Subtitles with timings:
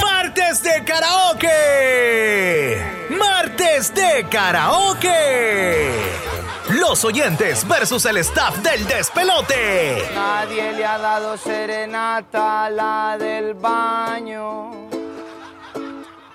[0.00, 2.76] Martes de karaoke.
[3.10, 5.92] Martes de karaoke.
[6.80, 10.10] Los oyentes versus el staff del despelote.
[10.14, 14.88] Nadie le ha dado serenata a la del baño.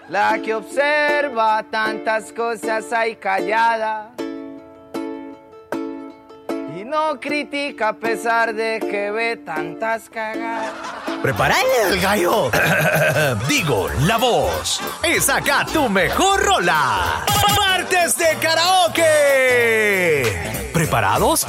[0.09, 4.11] La que observa tantas cosas ahí callada.
[6.93, 10.71] No critica a pesar de que ve tantas cagadas.
[11.23, 12.51] Preparale el gallo.
[13.49, 14.79] Digo, la voz.
[15.03, 17.25] Y saca tu mejor rola.
[17.57, 19.01] Martes de karaoke.
[20.71, 21.47] ¿Preparados?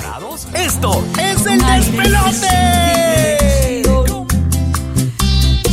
[0.55, 3.83] Esto es el despelote.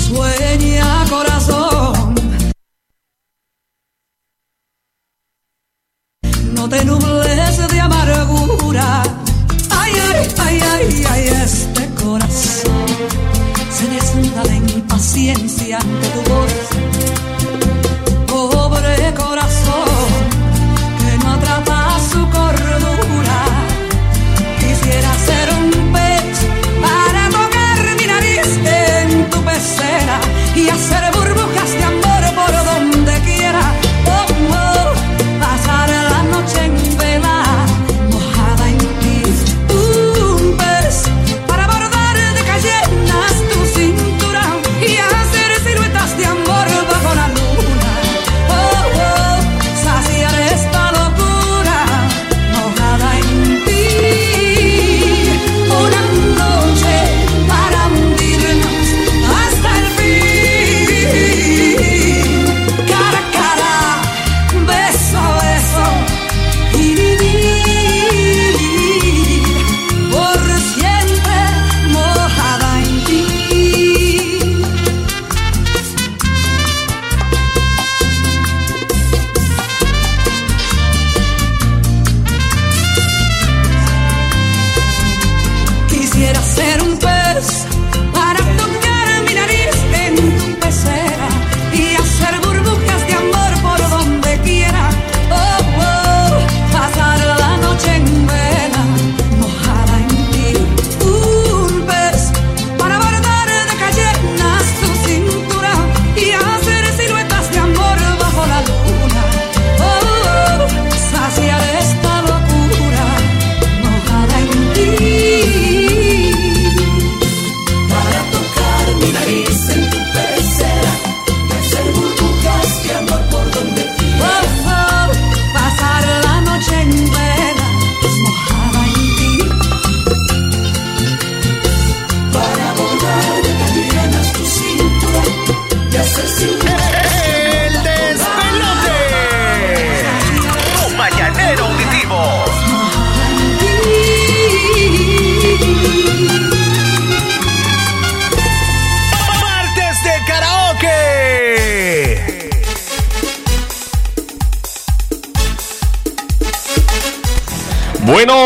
[0.06, 2.14] Sueña corazón.
[6.56, 9.04] No te nubles de amargura.
[10.72, 12.86] Ay, ay, este corazón
[13.70, 17.41] se desnuda de impaciencia ante tu voz.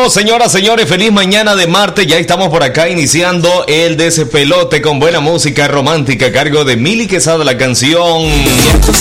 [0.09, 2.05] Señoras, señores, feliz mañana de martes.
[2.05, 7.07] Ya estamos por acá iniciando el despelote con buena música romántica a cargo de Mili
[7.07, 8.21] Quesada, la canción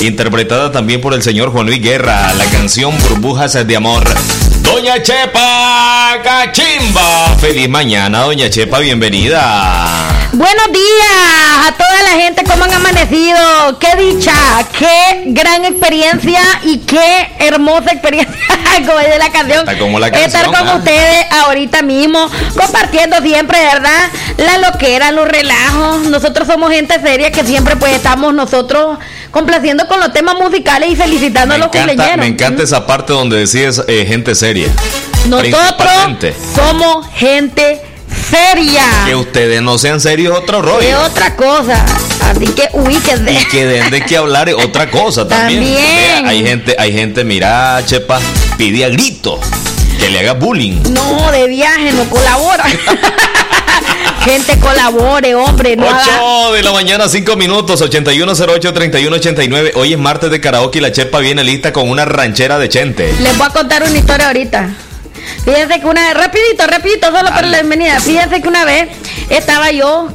[0.01, 4.03] interpretada también por el señor Juan Luis Guerra, la canción Burbujas de Amor.
[4.63, 7.37] Doña Chepa Cachimba.
[7.39, 10.14] Feliz mañana, Doña Chepa, bienvenida.
[10.37, 13.79] Buenos días a toda la gente, ¿cómo han amanecido?
[13.79, 14.35] Qué dicha,
[14.77, 18.35] qué gran experiencia y qué hermosa experiencia,
[18.85, 19.61] como dice la canción.
[19.61, 20.75] Está como la Estar canción, con ah.
[20.79, 24.11] ustedes ahorita mismo, compartiendo siempre, ¿verdad?
[24.39, 26.03] La loquera, los relajos.
[26.09, 28.99] Nosotros somos gente seria que siempre pues estamos nosotros
[29.31, 32.17] complaciendo con los temas musicales y felicitando Me a los cumpleaños.
[32.17, 34.67] me encanta esa parte donde decías eh, gente seria.
[35.29, 37.94] Nosotros somos gente seria.
[39.07, 40.81] Que ustedes no sean serios otro rollo.
[40.89, 41.85] Es otra cosa.
[42.23, 43.33] Así que ubíquense.
[43.33, 46.27] y que den de qué hablar es otra cosa también.
[46.27, 48.19] Hay gente, hay gente, mira, Chepa,
[48.57, 49.39] pide a grito
[49.99, 50.83] que le haga bullying.
[50.91, 52.65] No, de viaje, no colabora.
[54.25, 59.73] Gente colabore, hombre, no haga- 8 de la mañana, 5 minutos, 8108-3189.
[59.75, 63.13] Hoy es martes de karaoke y la Chepa viene lista con una ranchera de Chente.
[63.21, 64.71] Les voy a contar una historia ahorita.
[65.45, 68.01] Fíjense que una vez, rapidito, rapidito, solo para la bienvenida.
[68.01, 68.89] Fíjense que una vez
[69.31, 70.09] estaba yo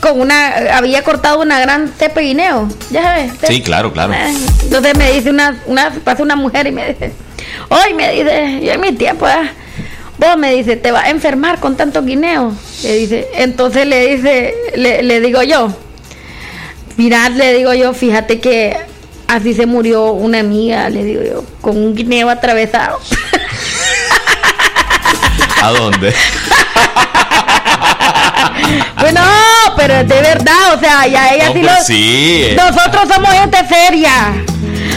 [0.00, 2.68] con una, había cortado una gran tepe guineo.
[2.90, 3.32] Ya sabes.
[3.46, 4.12] Sí, claro, claro.
[4.12, 7.12] Eh, Entonces me dice una, una, pasa una mujer y me dice,
[7.68, 9.50] hoy me dice, yo en mi tiempo, ¿eh?
[10.18, 12.54] vos me dice, te vas a enfermar con tanto guineo.
[12.82, 15.74] Le dice, entonces le dice, le, le digo yo,
[16.96, 18.76] mirad, le digo yo, fíjate que
[19.26, 22.98] así se murió una amiga, le digo yo, con un guineo atravesado.
[25.62, 26.14] ¿A dónde?
[29.00, 29.20] Bueno,
[29.76, 31.84] pero es de verdad, o sea, ya ella No, sí lo...
[31.84, 32.56] sí.
[32.56, 34.32] Nosotros somos gente seria.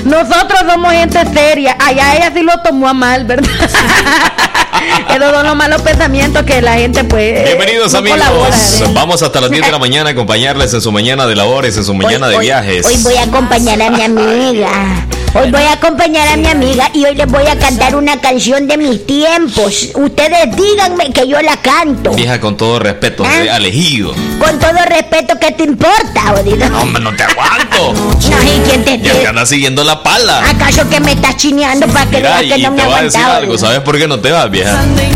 [0.03, 1.75] Nosotros somos gente seria.
[1.79, 3.49] Allá ella sí lo tomó a mal, ¿verdad?
[5.09, 7.43] Esos son los malos pensamientos que la gente pues...
[7.45, 8.19] Bienvenidos no amigos.
[8.19, 8.91] colabora, ¿eh?
[8.93, 11.83] Vamos hasta las 10 de la mañana a acompañarles en su mañana de labores, en
[11.83, 12.85] su mañana de hoy, viajes.
[12.85, 15.05] Hoy voy a acompañar a mi amiga.
[15.35, 18.67] Hoy voy a acompañar a mi amiga y hoy les voy a cantar una canción
[18.67, 19.89] de mis tiempos.
[19.95, 22.11] Ustedes díganme que yo la canto.
[22.11, 23.39] Vieja con todo respeto, ¿Ah?
[23.39, 24.13] de Alejido.
[24.39, 26.69] Con todo respeto, ¿qué te importa, Odito?
[26.69, 27.93] No, hombre, no te aguanto.
[28.33, 30.47] No, ¿y quién te Ya te anda siguiendo la pala.
[30.49, 33.01] ¿Acaso que me estás chineando para que Mira, veas que no me te voy a
[33.03, 33.37] decir aguantaba?
[33.37, 34.62] algo, ¿sabes por qué no te vas, vieja?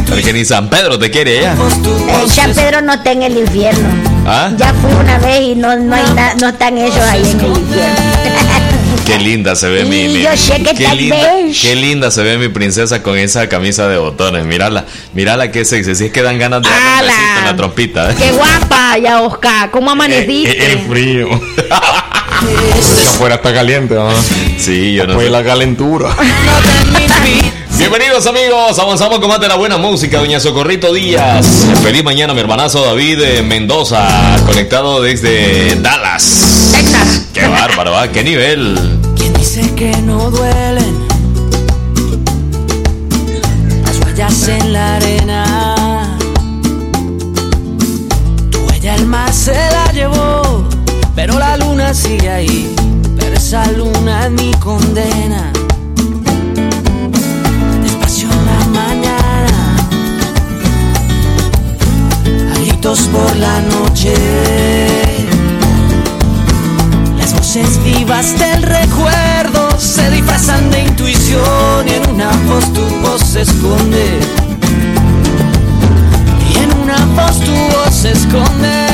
[0.10, 1.54] Porque ni San Pedro te quiere ya.
[1.54, 3.88] Eh, San Pedro no está en el infierno.
[4.26, 4.52] ¿Ah?
[4.58, 7.48] Ya fui una vez y no, no, hay na- no están ellos ahí en el
[7.58, 7.96] infierno.
[9.06, 11.18] Qué linda se ve mi, Y mi- yo sé que qué linda,
[11.62, 14.46] qué linda se ve mi princesa con esa camisa de botones.
[14.46, 15.96] Mírala, mírala qué sexy.
[15.96, 17.08] Si es que dan ganas de darle un ¡Hala!
[17.14, 18.12] besito en la trompita.
[18.12, 18.16] ¿eh?
[18.18, 19.72] Qué guapa, ya Oscar.
[19.72, 20.74] ¿Cómo amaneciste?
[20.74, 21.30] El frío.
[23.16, 24.10] Afuera está caliente, ¿no?
[24.58, 25.30] Sí, yo no Fue sé.
[25.32, 26.10] la calentura.
[27.78, 31.68] Bienvenidos amigos, avanzamos con más de la buena música, doña Socorrito Díaz.
[31.84, 34.08] Feliz mañana, mi hermanazo David eh, Mendoza,
[34.48, 36.72] conectado desde Dallas.
[36.76, 37.28] Texas.
[37.34, 38.08] Qué bárbaro, ¿ah?
[38.08, 39.00] qué nivel.
[39.16, 41.08] Quien dice que no duelen
[43.84, 46.18] las huellas en la arena.
[48.50, 50.68] Tu huella el mar se la llevó,
[51.16, 52.76] pero la luna sigue ahí.
[53.20, 55.47] Pero esa luna es mi condena.
[62.88, 64.14] Gritos por la noche.
[67.18, 73.22] Las voces vivas del recuerdo se disfrazan de intuición y en una voz tu voz
[73.22, 74.20] se esconde.
[76.50, 78.88] Y en una voz tu voz se esconde.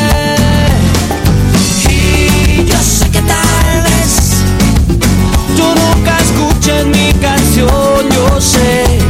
[1.89, 4.33] Y yo sé que tal vez
[5.55, 9.02] tú nunca escuches mi canción, yo sé.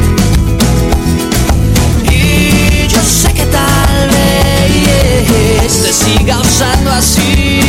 [5.94, 7.62] Siga usando así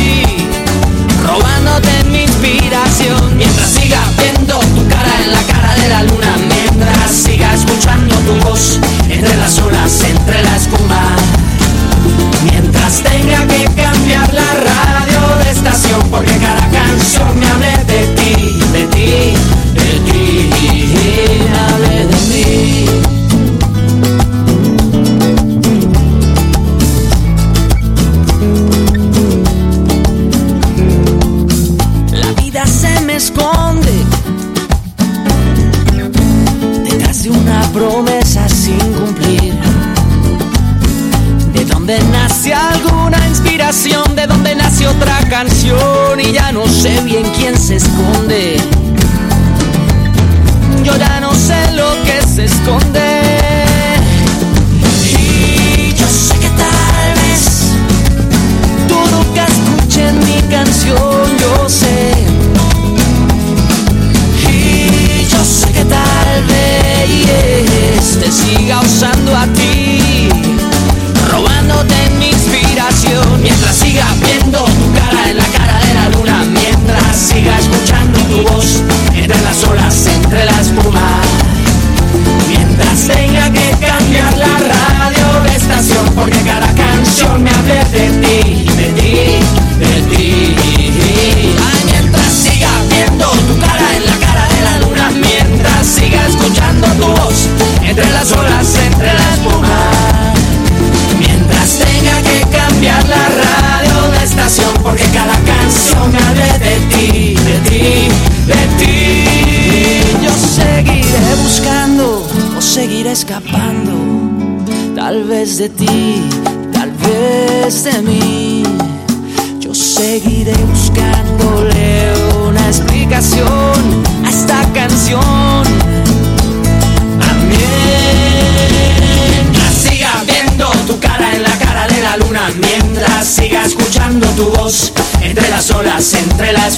[1.23, 3.34] robándote mi inspiración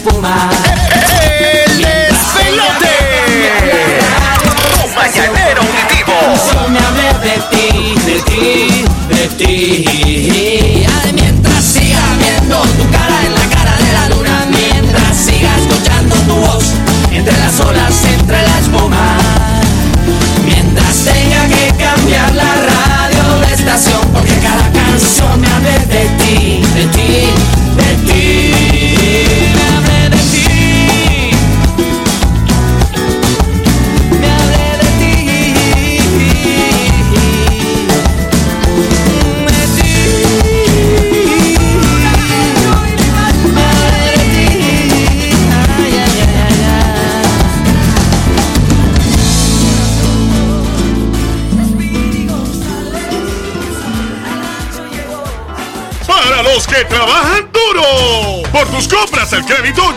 [0.08, 0.37] entre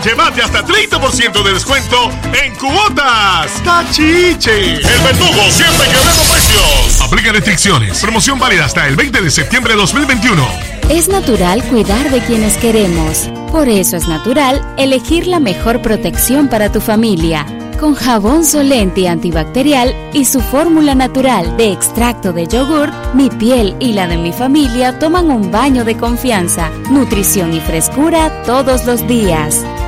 [0.04, 2.10] llévate hasta 30% de descuento
[2.42, 3.50] en cuotas.
[3.64, 4.76] ¡Cachiche!
[4.76, 7.00] El verdugo siempre quebrando precios.
[7.00, 8.00] Aplica restricciones.
[8.00, 10.46] Promoción válida hasta el 20 de septiembre de 2021.
[10.88, 13.28] Es natural cuidar de quienes queremos.
[13.52, 17.46] Por eso es natural elegir la mejor protección para tu familia.
[17.78, 23.94] Con jabón Solenti antibacterial y su fórmula natural de extracto de yogur, mi piel y
[23.94, 29.64] la de mi familia toman un baño de confianza, nutrición y frescura todos los días.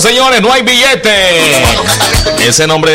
[0.00, 1.10] Señores, no hay billete.
[2.46, 2.92] Ese nombre,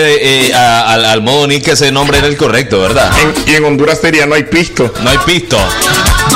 [0.48, 3.12] eh, a- al, al modo Nick, ese nombre era el correcto, ¿verdad?
[3.22, 4.92] En- y en Honduras sería no hay pisto.
[5.04, 5.58] No hay pisto.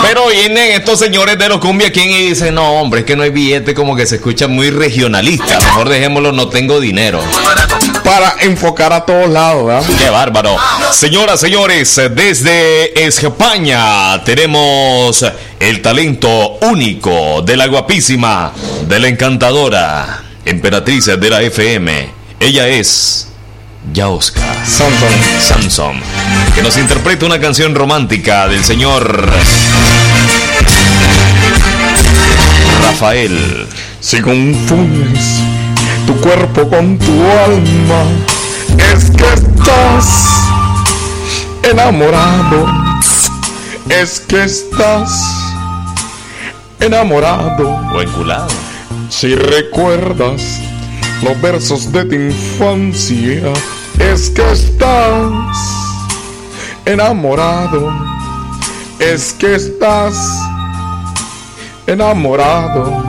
[0.03, 3.23] Pero vienen estos señores de los cumbia aquí y dicen, no, hombre, es que no
[3.23, 5.59] hay billete, como que se escucha muy regionalista.
[5.59, 7.21] Mejor dejémoslo, no tengo dinero.
[8.03, 9.83] Para enfocar a todos lados, ¿verdad?
[9.97, 10.55] Qué bárbaro.
[10.91, 15.25] Señoras, señores, desde España tenemos
[15.59, 18.53] el talento único de la guapísima,
[18.87, 22.09] de la encantadora, emperatriz de la FM.
[22.39, 23.27] Ella es
[23.93, 25.09] Yaosca Samson.
[25.39, 26.01] Samson,
[26.55, 29.31] que nos interpreta una canción romántica del señor
[32.83, 33.67] Rafael.
[33.99, 35.23] Si confundes
[36.07, 38.03] tu cuerpo con tu alma,
[38.93, 40.05] es que estás
[41.63, 42.65] enamorado.
[43.89, 45.11] Es que estás
[46.79, 47.69] enamorado.
[47.93, 48.68] O enculado.
[49.09, 50.41] Si recuerdas
[51.23, 53.51] los versos de tu infancia,
[53.99, 55.29] es que estás
[56.85, 57.91] enamorado.
[58.99, 60.15] Es que estás
[61.87, 63.03] enamorado.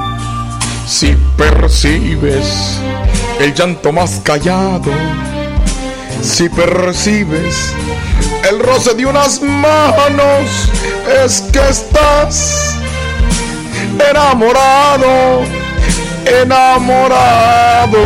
[0.87, 2.79] Si percibes
[3.39, 4.91] el llanto más callado,
[6.23, 7.73] si percibes
[8.49, 10.71] el roce de unas manos,
[11.25, 12.75] es que estás
[14.11, 15.43] enamorado,
[16.31, 17.99] enamorado.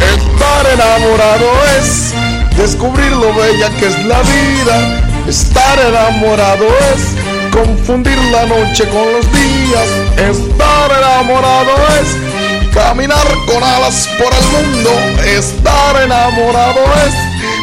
[0.00, 1.46] Estar enamorado
[1.78, 2.14] es
[2.56, 5.02] descubrir lo bella que es la vida.
[5.28, 9.88] Estar enamorado es confundir la noche con los días.
[10.16, 14.90] Estar enamorado es caminar con alas por el mundo.
[15.24, 17.14] Estar enamorado es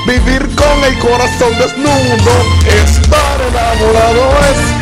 [0.08, 2.34] vivir con el corazón desnudo.
[2.68, 4.75] Estar enamorado es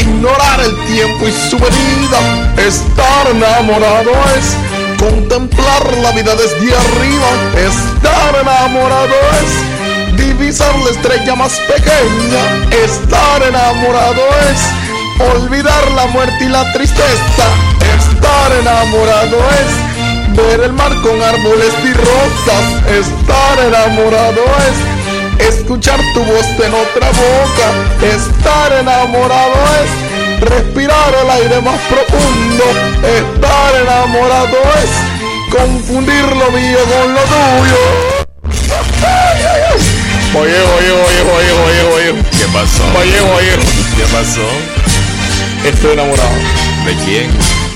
[0.00, 2.20] ignorar el tiempo y su venida.
[2.56, 4.56] Estar enamorado es
[4.98, 7.30] contemplar la vida desde arriba.
[7.56, 12.42] Estar enamorado es divisar la estrella más pequeña.
[12.84, 14.60] Estar enamorado es
[15.34, 17.46] olvidar la muerte y la tristeza.
[17.98, 22.64] Estar enamorado es ver el mar con árboles y rosas.
[22.88, 24.99] Estar enamorado es
[25.48, 27.66] escuchar tu voz en otra boca.
[28.02, 32.64] Estar enamorado es respirar el aire más profundo.
[33.02, 34.90] Estar enamorado es
[35.50, 38.20] confundir lo mío con lo tuyo.
[40.32, 42.22] Oye, oye, oye, oye, oye, oye.
[42.30, 42.84] ¿Qué pasó?
[42.98, 43.56] Oye, oye.
[43.96, 44.46] ¿Qué pasó?
[45.64, 46.30] Estoy enamorado.
[46.86, 47.30] ¿De quién?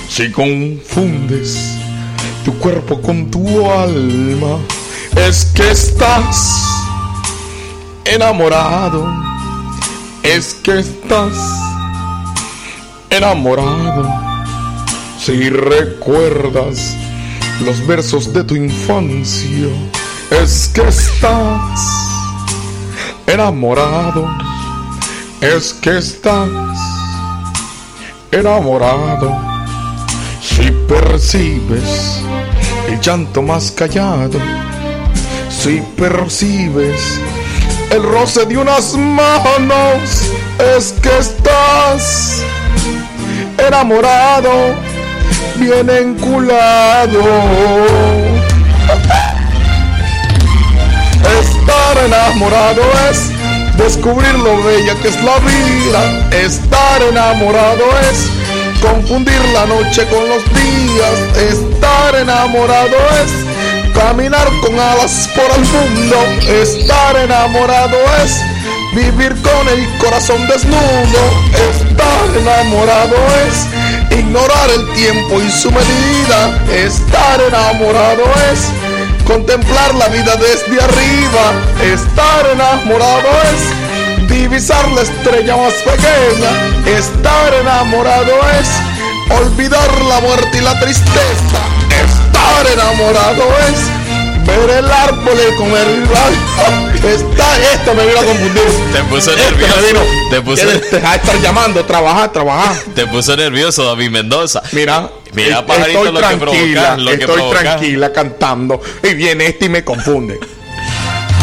[0.09, 1.59] Si confundes
[2.45, 4.59] tu cuerpo con tu alma,
[5.17, 6.74] es que estás
[8.05, 9.07] enamorado.
[10.23, 11.37] Es que estás
[13.11, 14.09] enamorado.
[15.19, 16.97] Si recuerdas
[17.61, 19.69] los versos de tu infancia,
[20.31, 21.81] es que estás
[23.27, 24.29] enamorado.
[25.41, 26.49] Es que estás
[28.31, 29.55] enamorado.
[30.43, 32.21] Si percibes
[32.89, 34.39] el llanto más callado,
[35.49, 37.19] si percibes
[37.95, 40.25] el roce de unas manos,
[40.77, 42.43] es que estás
[43.57, 44.75] enamorado,
[45.57, 47.21] bien enculado.
[51.41, 53.31] Estar enamorado es
[53.79, 56.29] descubrir lo bella que es la vida.
[56.33, 58.29] Estar enamorado es
[58.83, 61.21] confundir la noche con los días.
[61.37, 63.54] Estar enamorado es
[63.95, 66.17] caminar con alas por el mundo.
[66.49, 68.41] Estar enamorado es
[68.95, 71.23] vivir con el corazón desnudo.
[71.71, 76.61] Estar enamorado es ignorar el tiempo y su medida.
[76.73, 78.61] Estar enamorado es
[79.27, 81.53] contemplar la vida desde arriba.
[81.83, 86.99] Estar enamorado es divisar la estrella más pequeña.
[86.99, 88.69] Estar enamorado es
[89.41, 91.74] olvidar la muerte y la tristeza.
[92.63, 96.05] Enamorado es ver el árbol y comer el.
[97.05, 98.63] Está, esto me vino a confundir.
[98.93, 99.75] Te puso me nervioso.
[99.87, 100.01] vino.
[100.31, 102.77] Te puso, dejar de estar llamando, trabajar, trabajar.
[102.95, 104.63] te puso nervioso David Mendoza.
[104.73, 109.69] Mira, Mira, pajarito, lo que tranquila, provoca, lo estoy tranquila cantando y viene este y
[109.69, 110.39] me confunde.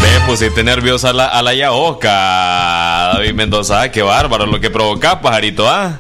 [0.01, 3.91] Ve, pusiste nerviosa a la, a la Yaoca, David Mendoza.
[3.91, 5.99] Qué bárbaro lo que provocás, pajarito, ¿ah?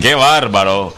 [0.00, 0.92] Qué bárbaro.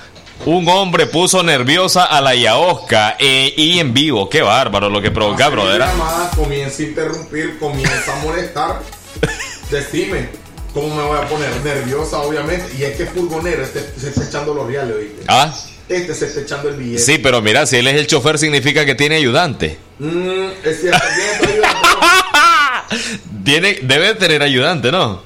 [0.47, 4.31] Un hombre puso nerviosa a la Yaosca eh, y en vivo.
[4.31, 5.81] Qué bárbaro lo que provoca, brother.
[5.81, 8.81] llamada, comienza a interrumpir, comienza a molestar.
[9.71, 10.29] Decime.
[10.73, 11.51] ¿Cómo me voy a poner?
[11.65, 12.73] Nerviosa, obviamente.
[12.79, 15.25] Y es que Fulgonero este, se está echando los reales, ¿oíste?
[15.27, 15.53] Ah,
[15.89, 17.03] Este se está echando el billete.
[17.03, 19.79] sí, pero mira, si él es el chofer significa que tiene ayudante.
[19.99, 22.85] Mm, es cierto, bien, ayuda,
[23.45, 25.23] Tiene, debe tener ayudante, ¿no?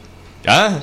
[0.47, 0.79] ¿Ah?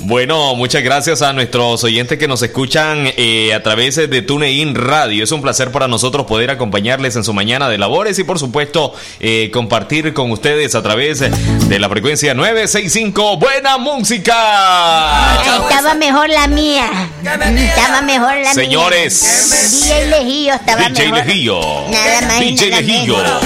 [0.00, 5.22] Bueno, muchas gracias a nuestros oyentes que nos escuchan eh, a través de TuneIn Radio.
[5.24, 8.94] Es un placer para nosotros poder acompañarles en su mañana de labores y por supuesto
[9.20, 15.36] eh, compartir con ustedes a través de la frecuencia 965 Buena Música.
[15.68, 16.88] Estaba mejor la mía.
[17.22, 19.82] Estaba mejor la Señores.
[19.84, 19.98] mía.
[19.98, 21.26] DJ Lejillo estaba DJ mejor.
[21.26, 21.60] Lejillo.
[21.90, 23.16] Nada más DJ nada Lejillo.
[23.18, 23.42] menos.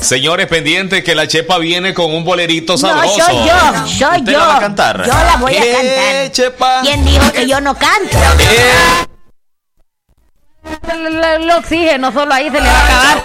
[0.00, 3.16] Señores pendientes que la chepa viene con un bolerito No, sabroso.
[3.24, 4.38] soy yo, soy ¿Usted yo.
[4.38, 5.04] la va a cantar?
[5.06, 6.32] Yo la voy a Eh, cantar.
[6.32, 6.80] chepa.
[6.82, 8.18] ¿Quién dijo que yo no canto?
[10.90, 13.24] El, el- el oxígeno solo ahí se le va a acabar.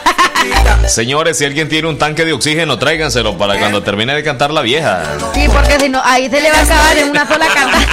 [0.89, 4.61] Señores, si alguien tiene un tanque de oxígeno, tráiganselo para cuando termine de cantar la
[4.61, 5.01] vieja.
[5.33, 7.85] Sí, porque si no, ahí se le va a acabar en una sola cantada.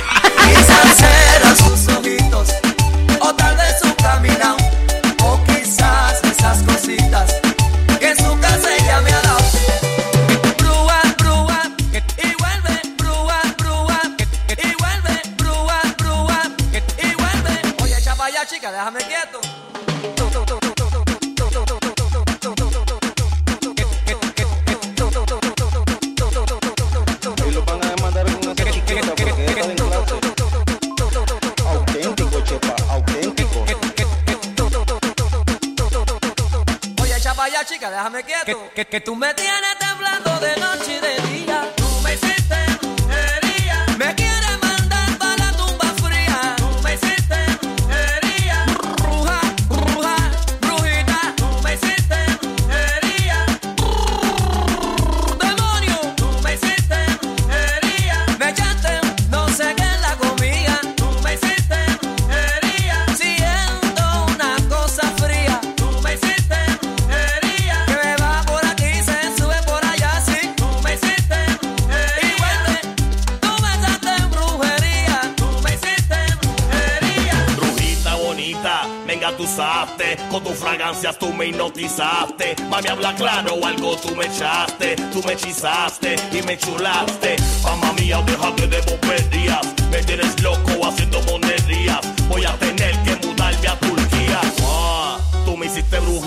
[0.44, 2.48] Quizás eran sus ojitos,
[3.20, 4.56] o tal vez su caminado,
[5.24, 7.36] o quizás esas cositas
[18.62, 19.40] chica, déjame quieto.
[27.44, 30.14] Y lo van a demandar con esa chiquita porque deja de clase.
[31.66, 33.64] Auténtico, chepa, auténtico.
[37.02, 38.44] Oye, echa pa' allá, chica, déjame quieto.
[38.44, 41.68] Que, que, que tú me tienes temblando de noche y de día.
[41.76, 42.61] Tú me hiciste
[80.72, 82.56] fragancias tú me hipnotizaste.
[82.70, 84.96] Mami, habla claro, algo tú me echaste.
[85.12, 87.36] Tú me hechizaste y me chulaste.
[87.62, 89.66] Mamma mía, déjate de boberías.
[89.90, 92.00] Me tienes loco haciendo monerías.
[92.28, 94.40] Voy a tener que mudarme a Turquía.
[94.64, 96.21] Ah, Tú me hiciste brujería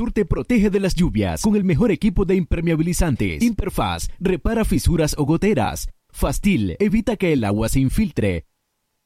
[0.00, 3.42] Te protege de las lluvias con el mejor equipo de impermeabilizantes.
[3.42, 5.88] Imperfaz repara fisuras o goteras.
[6.08, 8.46] Fastil evita que el agua se infiltre.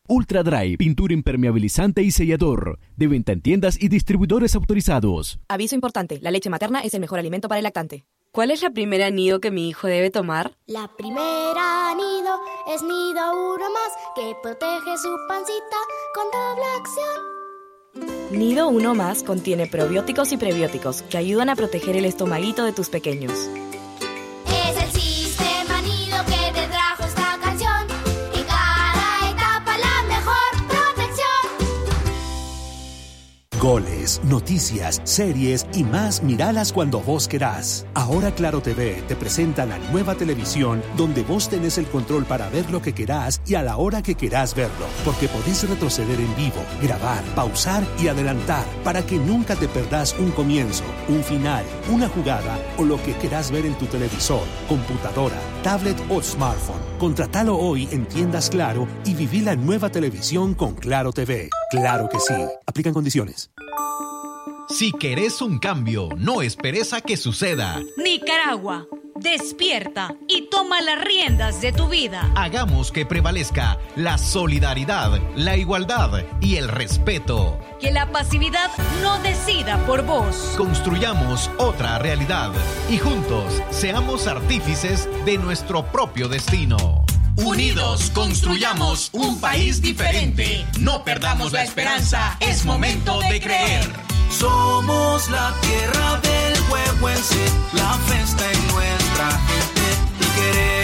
[0.09, 2.79] Ultra Dry, pintura impermeabilizante y sellador.
[2.97, 5.41] De venta en tiendas y distribuidores autorizados.
[5.49, 8.07] Aviso importante, la leche materna es el mejor alimento para el lactante.
[8.31, 10.57] ¿Cuál es la primera nido que mi hijo debe tomar?
[10.67, 12.41] La primera nido
[12.73, 15.77] es nido uno más que protege su pancita
[16.15, 17.34] con doble acción.
[18.31, 22.89] Nido 1 más contiene probióticos y prebióticos que ayudan a proteger el estomaguito de tus
[22.89, 23.33] pequeños.
[24.47, 24.91] Es el
[33.65, 37.87] Goles, noticias, series y más miralas cuando vos querás.
[37.95, 42.71] Ahora Claro TV te presenta la nueva televisión donde vos tenés el control para ver
[42.71, 44.85] lo que querás y a la hora que querás verlo.
[45.03, 50.31] Porque podés retroceder en vivo, grabar, pausar y adelantar para que nunca te perdás un
[50.33, 55.97] comienzo, un final, una jugada o lo que querás ver en tu televisor, computadora, tablet
[56.11, 56.83] o smartphone.
[56.99, 61.49] Contratalo hoy en tiendas Claro y viví la nueva televisión con Claro TV.
[61.71, 62.35] Claro que sí.
[62.67, 63.54] Aplican condiciones.
[64.69, 67.81] Si querés un cambio, no esperes a que suceda.
[67.97, 72.33] Nicaragua, despierta y toma las riendas de tu vida.
[72.35, 77.59] Hagamos que prevalezca la solidaridad, la igualdad y el respeto.
[77.81, 78.71] Que la pasividad
[79.03, 80.55] no decida por vos.
[80.57, 82.51] Construyamos otra realidad
[82.91, 87.05] y juntos seamos artífices de nuestro propio destino.
[87.37, 90.65] Unidos construyamos un país diferente.
[90.81, 93.91] No perdamos la esperanza, es momento de creer.
[94.31, 99.83] Somos la tierra del huehuense, la festa en nuestra gente
[100.21, 100.84] y queremos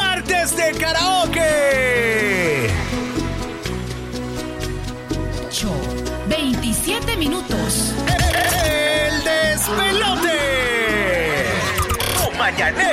[0.21, 2.69] Martes de karaoke.
[6.27, 7.95] 27 minutos.
[8.07, 10.39] El despelote.
[12.17, 12.90] Tu mañanero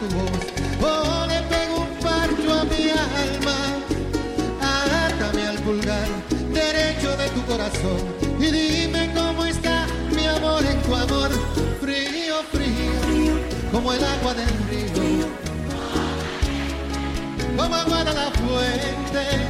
[0.00, 0.42] tu voz
[0.80, 3.56] o le pego un parcho a mi alma.
[4.60, 6.08] Átame al pulgar
[6.52, 8.02] derecho de tu corazón
[8.38, 11.30] y dime cómo está mi amor en tu amor.
[11.80, 13.32] Frío, frío,
[13.72, 15.26] como el agua del río,
[17.56, 19.48] como agua de la fuente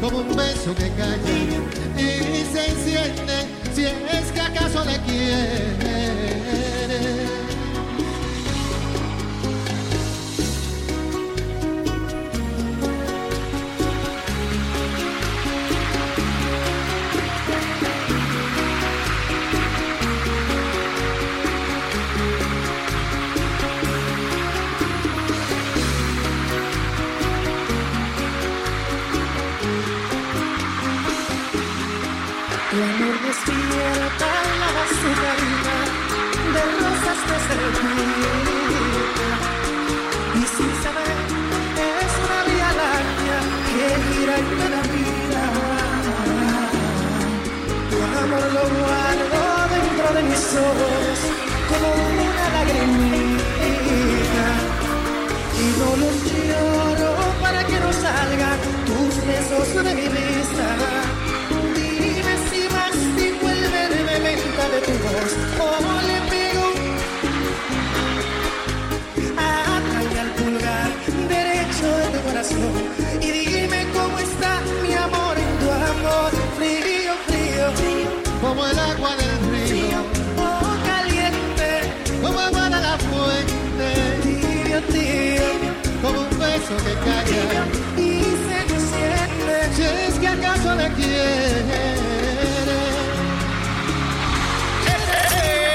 [0.00, 1.36] como un beso que calla
[1.96, 6.06] y se enciende si es que acaso le quiere.
[60.08, 60.66] Vista.
[61.74, 66.15] Dime si mastico el verde menta de tu voz
[86.66, 87.64] eso que calla
[87.96, 88.58] y se
[88.90, 91.94] siente si es que acaso le quiere.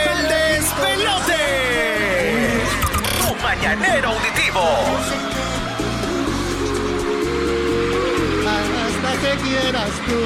[0.09, 1.43] El despelote.
[3.21, 4.65] Tu mañanero auditivo.
[8.51, 10.19] Hasta que quieras tú.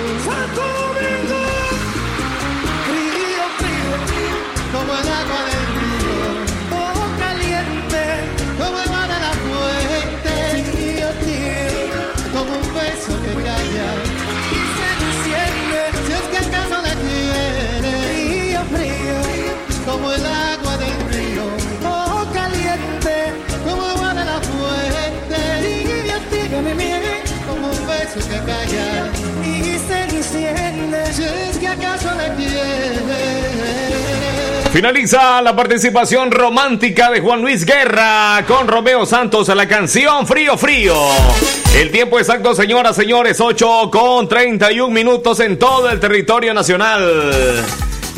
[34.76, 40.58] Finaliza la participación romántica de Juan Luis Guerra con Romeo Santos a la canción Frío
[40.58, 40.94] Frío.
[41.78, 47.64] El tiempo exacto, señoras, señores, 8 con 31 minutos en todo el territorio nacional.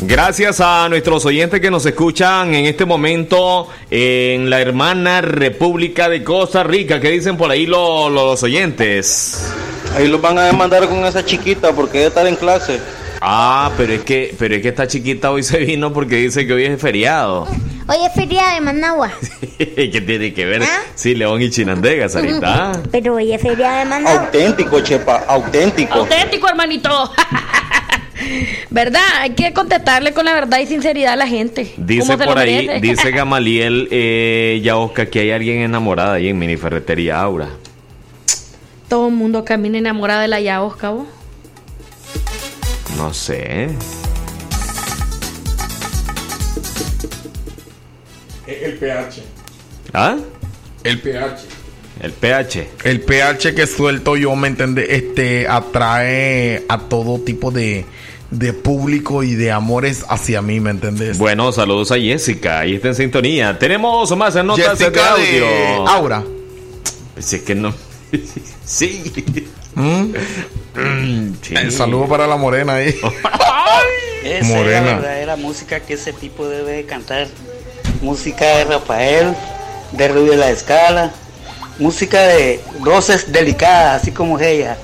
[0.00, 6.24] Gracias a nuestros oyentes que nos escuchan en este momento en la hermana República de
[6.24, 6.98] Costa Rica.
[6.98, 9.48] ¿Qué dicen por ahí lo- los oyentes?
[9.96, 12.80] Ahí los van a demandar con esa chiquita porque ella está en clase.
[13.20, 16.52] Ah, pero es que, pero es que esta chiquita hoy se vino porque dice que
[16.52, 17.46] hoy es feriado.
[17.88, 19.10] Hoy es feria de Managua.
[19.58, 20.62] ¿Qué tiene que ver?
[20.94, 22.72] Sí, León y Chinandega, Sarita.
[22.92, 24.24] Pero hoy es feria de Managua.
[24.26, 25.94] Auténtico, Chepa, auténtico.
[25.94, 26.90] Auténtico, hermanito.
[28.70, 29.00] ¿Verdad?
[29.20, 31.72] Hay que contestarle con la verdad y sinceridad a la gente.
[31.76, 32.80] Dice ¿Cómo se lo por ahí, merece?
[32.86, 37.48] dice Gamaliel eh, Yaosca que hay alguien enamorada ahí en Mini Ferretería Aura.
[38.88, 41.06] Todo el mundo camina enamorado de la Yaosca, vos.
[42.98, 43.68] No sé.
[48.46, 49.22] El pH.
[49.94, 50.16] ¿Ah?
[50.82, 51.46] El pH.
[52.00, 52.70] El pH.
[52.84, 54.86] El pH que suelto yo, ¿me entiendes?
[54.90, 57.86] Este atrae a todo tipo de,
[58.32, 61.18] de público y de amores hacia mí, ¿me entendés?
[61.18, 62.60] Bueno, saludos a Jessica.
[62.60, 63.58] Ahí está en sintonía.
[63.60, 65.46] Tenemos más notas de Jessica audio.
[65.46, 66.24] de Aura.
[67.18, 67.72] Si es que no.
[68.64, 69.12] sí.
[69.76, 70.12] ¿Mm?
[71.42, 71.54] Sí.
[71.54, 72.88] El saludo para la morena ahí.
[74.24, 77.28] Esa es la verdadera música que ese tipo debe de cantar.
[78.02, 79.34] Música de Rafael,
[79.92, 81.12] de Rubio de la Escala,
[81.78, 84.76] música de voces delicadas, así como ella.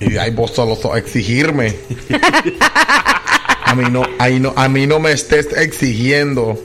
[0.00, 1.74] Y ahí vos solo so- exigirme.
[3.64, 6.58] a mí no, ahí no, a mí no me estés exigiendo.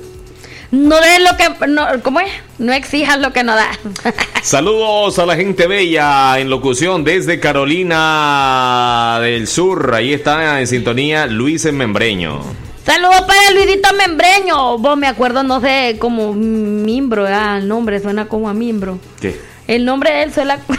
[0.72, 1.68] No den lo que.
[1.68, 2.30] No, ¿Cómo es?
[2.58, 3.80] No exijas lo que no das.
[4.42, 9.96] Saludos a la gente bella en locución desde Carolina del Sur.
[9.96, 12.42] Ahí está en sintonía Luis en Membreño.
[12.86, 14.78] Saludos para Luisito Membreño.
[14.78, 18.98] Vos me acuerdo, no sé, como Mimbro, ah, el nombre suena como a Mimbro.
[19.20, 19.40] ¿Qué?
[19.68, 20.60] El nombre de él suena.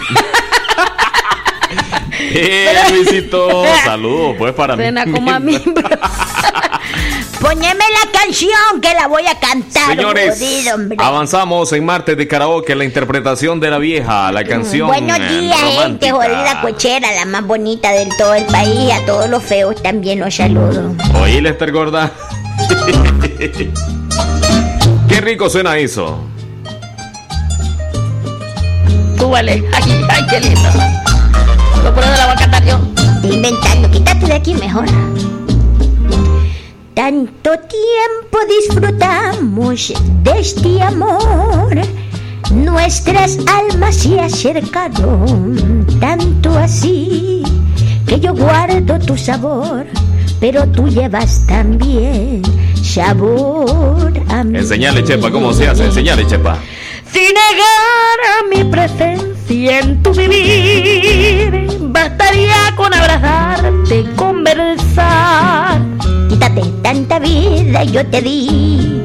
[2.21, 4.83] Eh, Luisito, saludos pues para mí.
[4.83, 5.89] Suena como a Mimbro.
[7.41, 9.95] Poneme la canción que la voy a cantar.
[9.95, 10.97] Señores, jodido, hombre.
[11.01, 14.89] avanzamos en martes de karaoke, la interpretación de la vieja, la canción.
[14.89, 16.13] Buenos eh, días, gente romántica.
[16.13, 18.93] jodida cochera, la más bonita del todo el país.
[18.93, 20.95] A todos los feos también los saludo.
[21.15, 22.11] Oí, Lester Gorda.
[25.09, 26.19] Qué rico suena eso.
[29.17, 29.65] Tú vale.
[29.73, 30.69] Ay, ay, qué lindo.
[31.85, 32.81] Lo puro de la voy a cantar yo.
[33.17, 34.87] Estoy inventando, quítate de aquí mejor.
[36.99, 39.93] Tanto tiempo disfrutamos
[40.25, 41.79] de este amor,
[42.51, 47.45] nuestras almas se acercaron, tanto así
[48.05, 49.87] que yo guardo tu sabor,
[50.41, 52.43] pero tú llevas también
[52.83, 54.59] sabor a mí.
[54.59, 55.85] Enseñale, Chepa, cómo se hace.
[55.85, 56.59] Enseñale, Chepa.
[57.13, 65.81] Sin negar a mi presencia en tu vivir, bastaría con abrazarte y conversar.
[66.49, 69.03] Quítate tanta vida yo te di,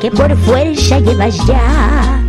[0.00, 2.20] que por fuerza llevas ya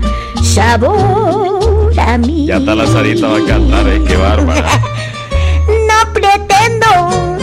[0.43, 2.45] sabor a mí.
[2.45, 4.69] Ya está la Sarita va a cantar, eh, qué bárbara.
[5.67, 7.39] No pretendo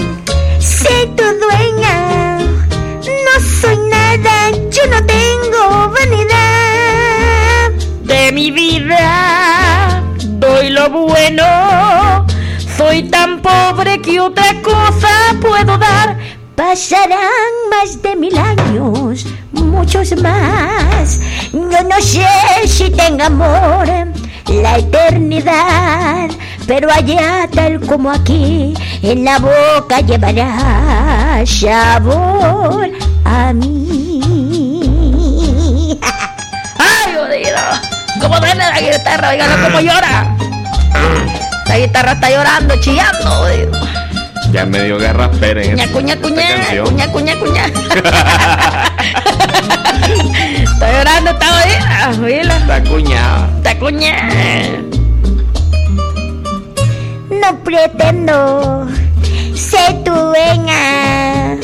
[0.61, 7.71] ser tu dueña, no soy nada, yo no tengo vanidad.
[8.05, 10.03] De mi vida
[10.39, 12.27] doy lo bueno,
[12.77, 15.09] soy tan pobre que otra cosa
[15.41, 16.28] puedo dar.
[16.59, 21.21] Pasarán más de mil años, muchos más.
[21.53, 22.27] Yo no sé
[22.67, 23.87] si tenga amor
[24.49, 26.29] la eternidad,
[26.67, 32.91] pero allá tal como aquí, en la boca llevará sabor
[33.25, 34.19] a mí.
[36.77, 37.61] ¡Ay, jodido!
[38.21, 39.29] ¿Cómo suena la guitarra?
[39.29, 40.37] Oiganlo cómo llora.
[41.69, 43.98] La guitarra está llorando, chillando, jodido.
[44.53, 46.87] Ya me dio guerra Pérez en Cuña, esta- cuña, cuña, canción.
[46.87, 47.65] cuña, cuña, cuña.
[50.65, 52.11] está llorando, está jodida.
[52.25, 52.57] Oíla.
[52.59, 53.47] Está cuñado.
[53.59, 54.35] Está cuñado.
[57.31, 58.87] No pretendo
[59.55, 61.57] ser tu dueña.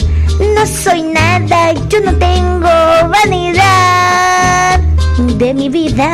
[0.54, 2.68] No soy nada, yo no tengo
[3.08, 4.78] vanidad
[5.18, 6.10] de mi vida.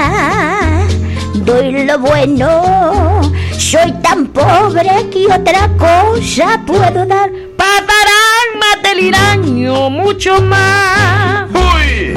[1.34, 3.20] Doy lo bueno.
[3.56, 7.30] Soy tan pobre que otra cosa puedo dar.
[7.56, 11.48] Patarán, mateliraño, mucho más.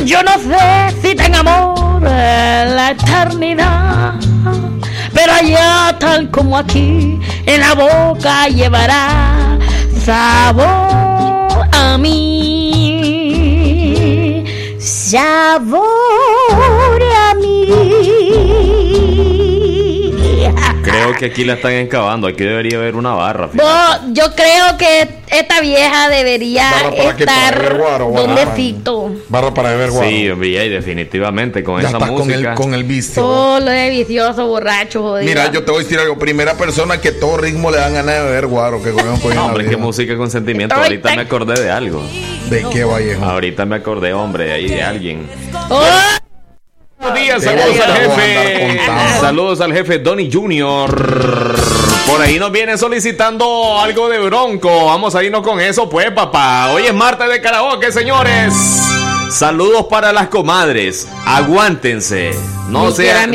[0.06, 4.16] Yo no sé si tengo amor en la eternidad.
[5.14, 9.58] Pero allá, tal como aquí, en la boca llevará
[10.04, 12.84] sabor a mí.
[14.80, 15.80] Sabor
[17.16, 19.03] a mí.
[20.84, 22.28] Creo que aquí la están encabando.
[22.28, 23.50] Aquí debería haber una barra.
[24.12, 26.70] yo creo que esta vieja debería
[27.18, 29.12] estar beber guaro, donde Fito.
[29.30, 30.10] Barra para beber guaro.
[30.10, 32.52] Sí, hombre, y definitivamente con Ya esa estás con música.
[32.52, 33.24] el, con el vicio.
[33.24, 35.28] Solo de vicioso, borracho, jodido.
[35.28, 36.20] Mira, yo te voy a decir algo.
[36.20, 38.84] Primera persona que todo ritmo le dan ganas de beber guaro.
[38.84, 40.76] Que No, hombre, qué música con sentimiento.
[40.76, 42.04] Ahorita me acordé de algo.
[42.50, 43.24] ¿De qué, Vallejo?
[43.26, 45.28] Ahorita me acordé, hombre, ahí de alguien.
[45.70, 45.82] Oh,
[47.04, 48.80] Buenos días, saludos al jefe.
[49.20, 51.54] Saludos al jefe Donny Junior.
[52.08, 54.86] Por ahí nos viene solicitando algo de bronco.
[54.86, 56.72] Vamos a irnos con eso, pues, papá.
[56.72, 58.54] Hoy es martes de karaoke, señores.
[59.30, 61.10] Saludos para las comadres.
[61.26, 62.32] Aguántense.
[62.70, 63.32] No sean,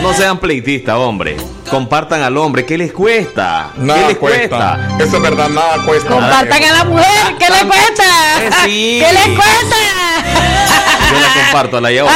[0.00, 1.36] no, sean pleitistas, hombre.
[1.68, 2.64] Compartan al hombre.
[2.64, 3.72] ¿Qué les cuesta?
[3.74, 4.88] ¿Qué Nada les cuesta.
[5.00, 6.08] Eso es verdad, nada cuesta.
[6.08, 8.04] compartan a la mujer, ¿qué le cuesta?
[8.42, 9.02] Eh, sí.
[9.04, 10.77] ¿Qué le cuesta?
[11.12, 12.08] Yo la comparto, la llevo.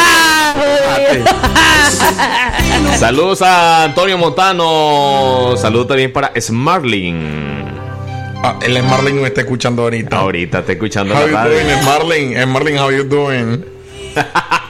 [2.99, 5.55] Saludos a Antonio Montano.
[5.57, 7.65] Saludos también para Smarling.
[8.45, 10.17] Ah, el Smarling me está escuchando ahorita.
[10.19, 11.53] Ahorita está escuchando How la you radio.
[11.53, 12.43] doing, Smarling?
[12.43, 13.65] Smarling, how you doing?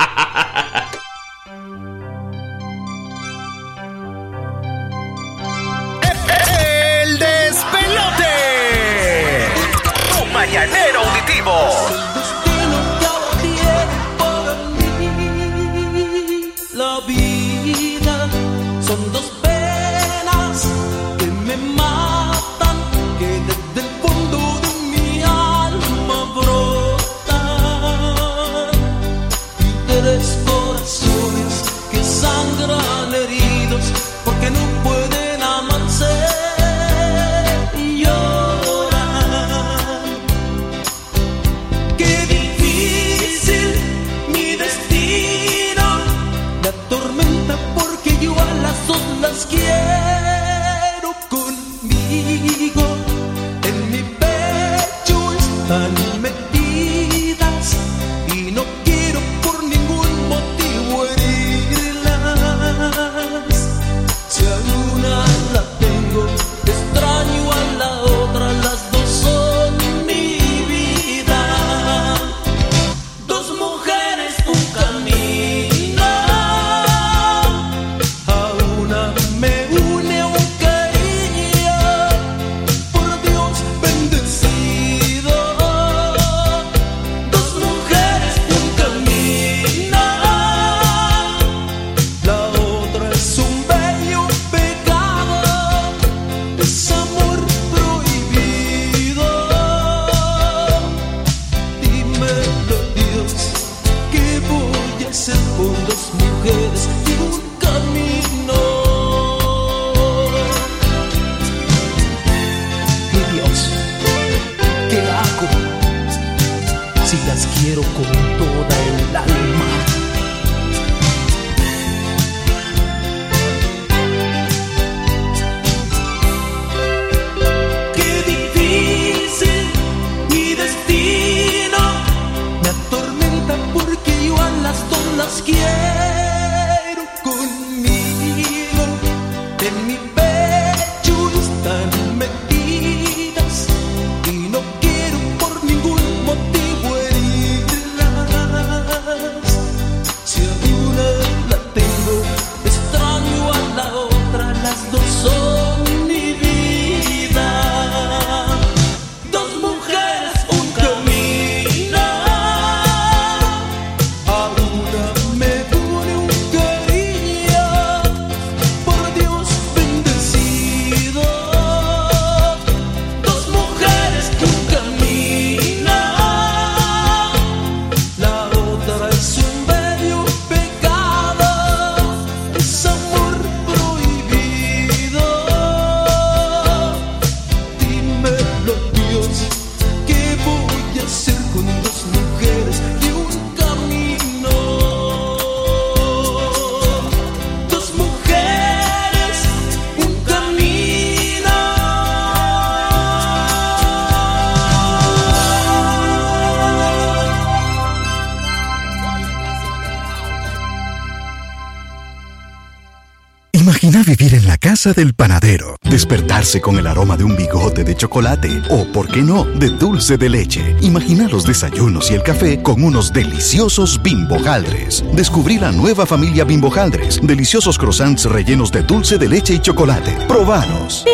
[214.83, 219.23] casa del panadero, despertarse con el aroma de un bigote de chocolate o, por qué
[219.23, 220.75] no, de dulce de leche.
[220.81, 225.05] Imagina los desayunos y el café con unos deliciosos bimbojaldres.
[225.13, 230.17] Descubrí la nueva familia bimbojaldres, deliciosos croissants rellenos de dulce de leche y chocolate.
[230.27, 231.05] Probanos.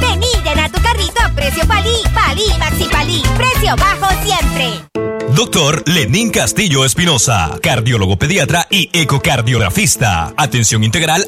[0.00, 1.94] Ven y llena tu carrito a precio Palí.
[2.12, 3.22] Palí Maxi Palí.
[3.36, 4.94] Precio bajo siempre.
[5.34, 10.32] Doctor Lenín Castillo Espinosa, cardiólogo pediatra y ecocardiografista.
[10.36, 11.23] Atención integral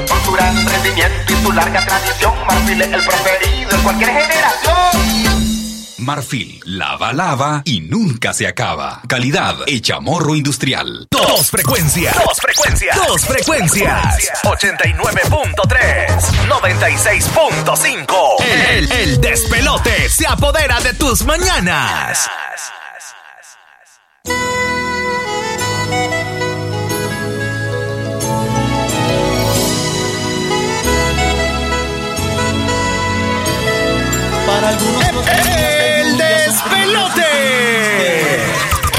[0.07, 5.57] Con su gran rendimiento y su larga tradición, Marfil es el preferido en cualquier generación.
[5.99, 9.01] Marfil, lava, lava y nunca se acaba.
[9.09, 11.07] Calidad hecha morro industrial.
[11.11, 12.15] Dos frecuencias.
[12.15, 12.95] Dos frecuencias.
[12.95, 14.31] Dos frecuencias.
[14.43, 16.07] 89.3.
[16.47, 18.15] 96.5.
[18.39, 22.29] El, el despelote se apodera de tus mañanas.
[34.57, 37.21] Para algunos los El despelote.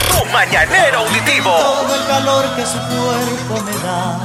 [0.08, 1.50] Tu mañanero auditivo.
[1.50, 4.20] todo el calor que su cuerpo me da.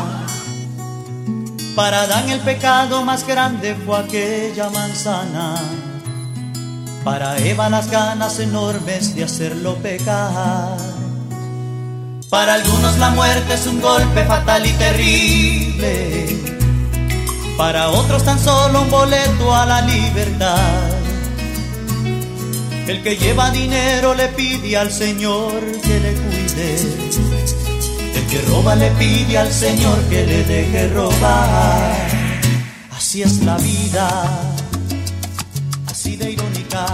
[1.76, 5.56] Para Adán el pecado más grande fue aquella manzana.
[7.04, 10.78] Para Eva las ganas enormes de hacerlo pecar.
[12.30, 16.44] Para algunos la muerte es un golpe fatal y terrible.
[17.58, 21.03] Para otros tan solo un boleto a la libertad.
[22.88, 26.76] El que lleva dinero le pide al Señor que le cuide.
[28.16, 32.08] El que roba le pide al Señor que le deje robar.
[32.92, 34.50] Así es la vida,
[35.88, 36.86] así de irónica.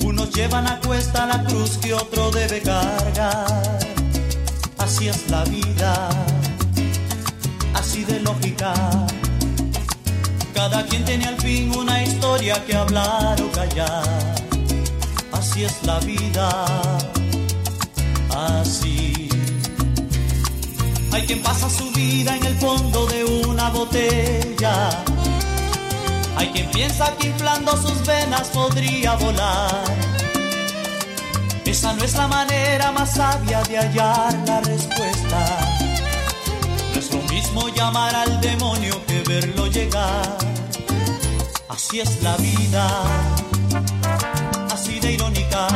[0.00, 3.78] Unos llevan a cuesta la cruz que otro debe cargar.
[4.78, 6.08] Así es la vida,
[7.74, 8.72] así de lógica.
[10.56, 14.34] Cada quien tiene al fin una historia que hablar o callar.
[15.30, 16.48] Así es la vida,
[18.34, 19.28] así.
[21.12, 24.90] Hay quien pasa su vida en el fondo de una botella.
[26.38, 29.84] Hay quien piensa que inflando sus venas podría volar.
[31.66, 35.85] Esa no es la manera más sabia de hallar la respuesta.
[37.36, 40.38] Mismo llamar al demonio que verlo llegar.
[41.68, 42.88] Así es la vida,
[44.72, 45.68] así de irónica.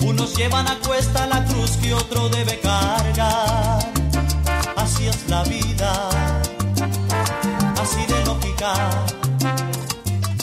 [0.00, 3.78] Unos llevan a cuesta la cruz que otro debe cargar.
[4.76, 5.92] Así es la vida,
[7.80, 8.74] así de lógica.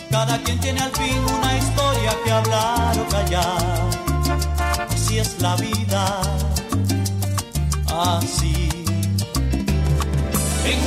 [0.09, 3.89] Cada quien tiene al fin una historia que hablar o callar.
[4.89, 6.03] Así es la vida,
[7.87, 8.84] así.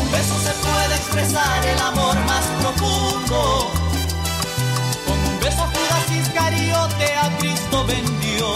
[0.08, 3.70] En un beso se puede expresar el amor más profundo.
[5.06, 8.54] Con un beso Judas Iscariote a Cristo vendió.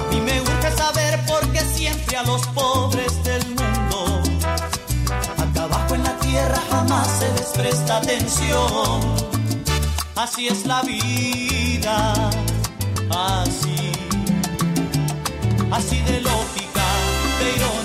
[0.00, 4.22] A mí me urge saber por qué siempre a los pobres del mundo.
[5.36, 9.00] Acá abajo en la tierra jamás se les presta atención.
[10.16, 12.30] Así es la vida,
[13.10, 13.92] así,
[15.70, 16.86] así de lógica,
[17.38, 17.83] de irónica,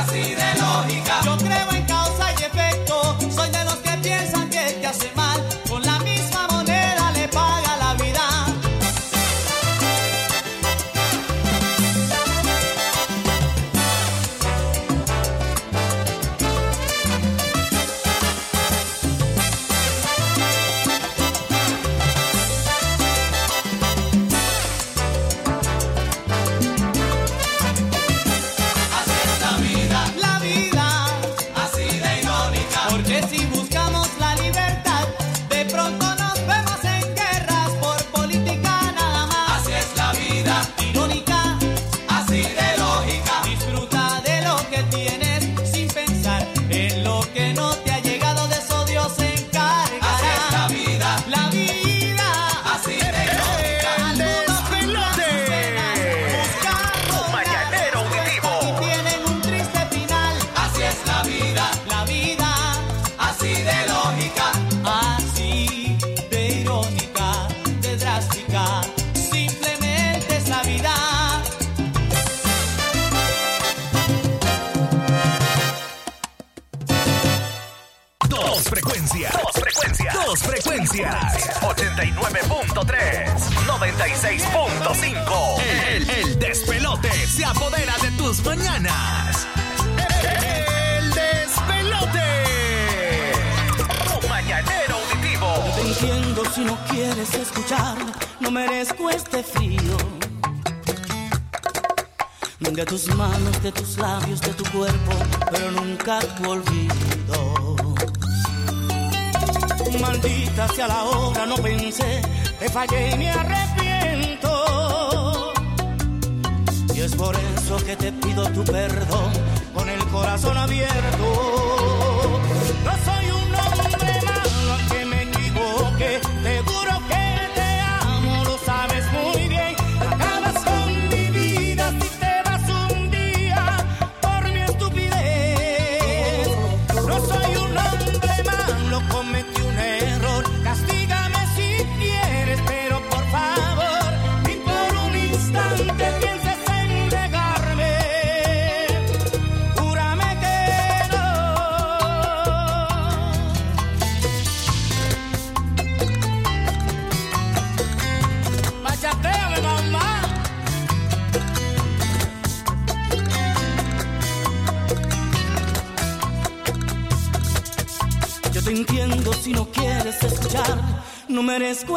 [0.00, 0.49] así de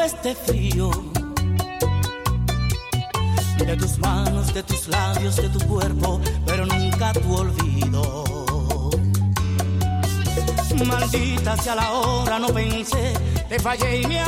[0.06, 0.92] este frío.
[3.58, 8.24] De tus manos, de tus labios, de tu cuerpo, pero nunca tu olvido.
[10.86, 13.14] Maldita sea la hora, no pensé,
[13.48, 14.20] te fallé y me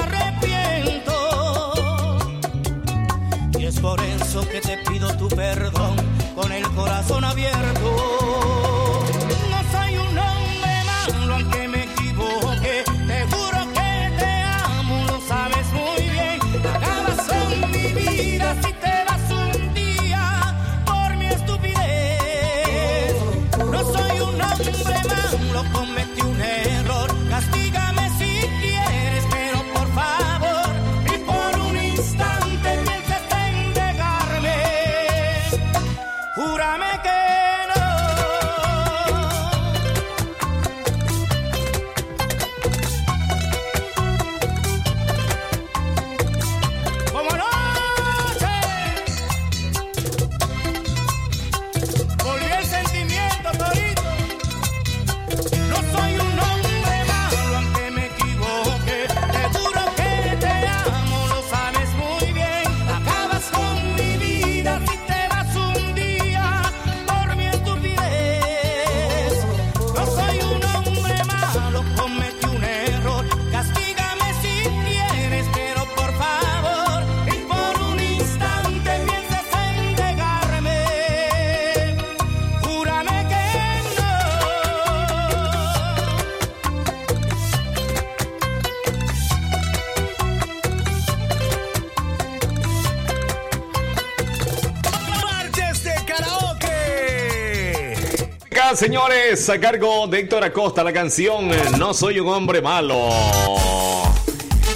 [98.76, 102.98] Señores, a cargo de Héctor Acosta, la canción eh, No soy un hombre malo.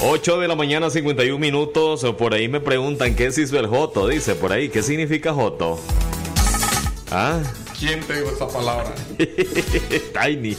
[0.02, 2.06] 8 de la mañana, 51 minutos.
[2.18, 4.08] Por ahí me preguntan qué es el Joto.
[4.08, 5.80] Dice por ahí, ¿qué significa Joto?
[7.12, 7.40] ¿Ah?
[7.78, 8.94] ¿Quién te dijo esa palabra?
[9.18, 10.56] Tiny.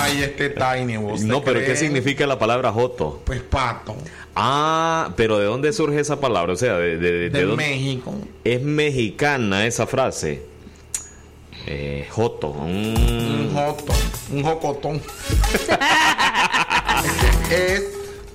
[0.00, 1.22] Ay, este Tiny, vos.
[1.22, 3.22] No, pero ¿qué significa la palabra Joto?
[3.24, 3.96] Pues pato.
[4.36, 6.52] Ah, pero ¿de dónde surge esa palabra?
[6.52, 8.14] O sea, de, de, de De dónde- México.
[8.44, 10.51] Es mexicana esa frase.
[11.66, 12.48] Eh, Joto.
[12.48, 13.92] Un joto.
[14.32, 15.02] Un jocotón.
[17.50, 17.82] es,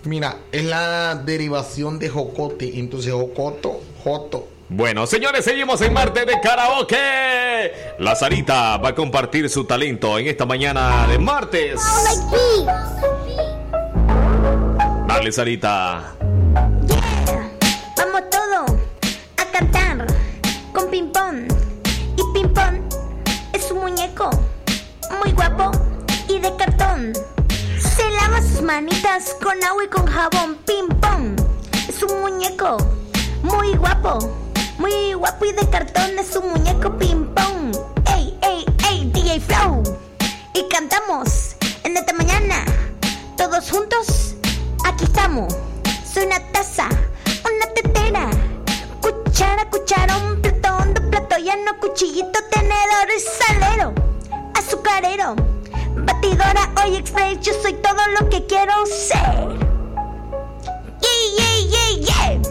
[0.03, 2.79] mira, es la derivación de jocote.
[2.79, 4.47] Entonces, jocoto, joto.
[4.69, 7.71] Bueno, señores, seguimos en Marte de Karaoke.
[7.99, 11.79] La Sarita va a compartir su talento en esta mañana de martes.
[15.07, 16.16] Dale, Sarita.
[26.49, 27.13] De cartón.
[27.77, 30.55] Se lava sus manitas con agua y con jabón.
[30.65, 31.35] Ping pong
[31.89, 32.77] es un muñeco
[33.43, 34.19] muy guapo,
[34.77, 36.17] muy guapo y de cartón.
[36.17, 37.75] Es un muñeco ping pong.
[38.15, 39.83] Ey, ey, ey, DJ Flow.
[40.53, 42.63] Y cantamos en esta mañana
[43.35, 44.35] todos juntos.
[44.85, 45.53] Aquí estamos.
[46.05, 48.29] Soy una taza, una tetera,
[49.01, 53.93] cuchara, cucharón, platón, de plato llano, cuchillito, tenedor y salero,
[54.55, 55.35] azucarero,
[56.07, 59.49] batidora, hoy express, yo soy todo lo que quiero ser.
[61.01, 62.41] Yeah, yeah, yeah, yeah.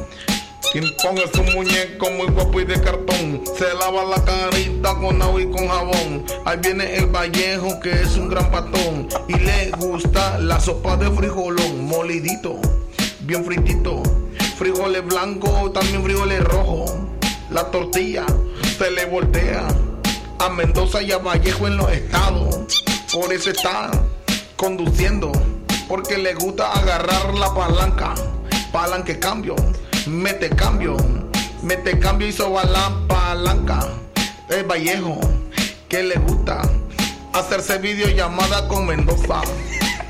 [0.72, 5.40] Quien ponga su muñeco muy guapo y de cartón Se lava la carita con agua
[5.40, 10.38] y con jabón Ahí viene el Vallejo que es un gran patón Y le gusta
[10.38, 12.56] la sopa de frijolón Molidito,
[13.20, 14.02] bien fritito
[14.58, 16.92] Frijoles blancos, también frijoles rojos
[17.50, 18.26] La tortilla
[18.76, 19.66] se le voltea
[20.40, 22.66] A Mendoza y a Vallejo en los estados
[23.16, 23.90] Por eso está
[24.56, 25.32] conduciendo
[25.88, 28.14] Porque le gusta agarrar la palanca
[28.70, 29.56] Palanque cambio
[30.06, 30.96] mete cambio,
[31.62, 33.80] mete cambio y soba la palanca.
[34.48, 35.18] El Vallejo,
[35.88, 36.62] que le gusta
[37.32, 39.40] hacerse videollamada con Mendoza,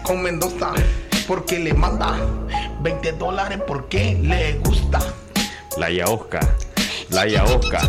[0.03, 0.73] con Mendoza,
[1.27, 2.19] porque le manda
[2.83, 4.99] 20 dólares porque le gusta.
[5.79, 6.41] La Yaosca,
[7.09, 7.89] la Yaosca.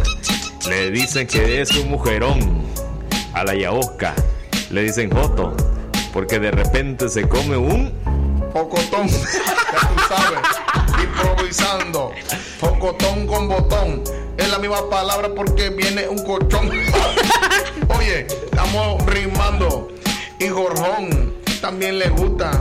[0.70, 2.66] Le dicen que es un mujerón.
[3.34, 4.16] A la Yaosca
[4.70, 5.56] le dicen Joto.
[6.14, 7.92] Porque de repente se come un
[8.58, 10.40] Pocotón, ya tú sabes,
[11.04, 12.12] improvisando.
[12.60, 14.04] Pocotón con botón.
[14.36, 16.72] Es la misma palabra porque viene un colchón.
[17.98, 19.90] Oye, estamos rimando.
[20.40, 22.52] Y Jorjón también le gusta.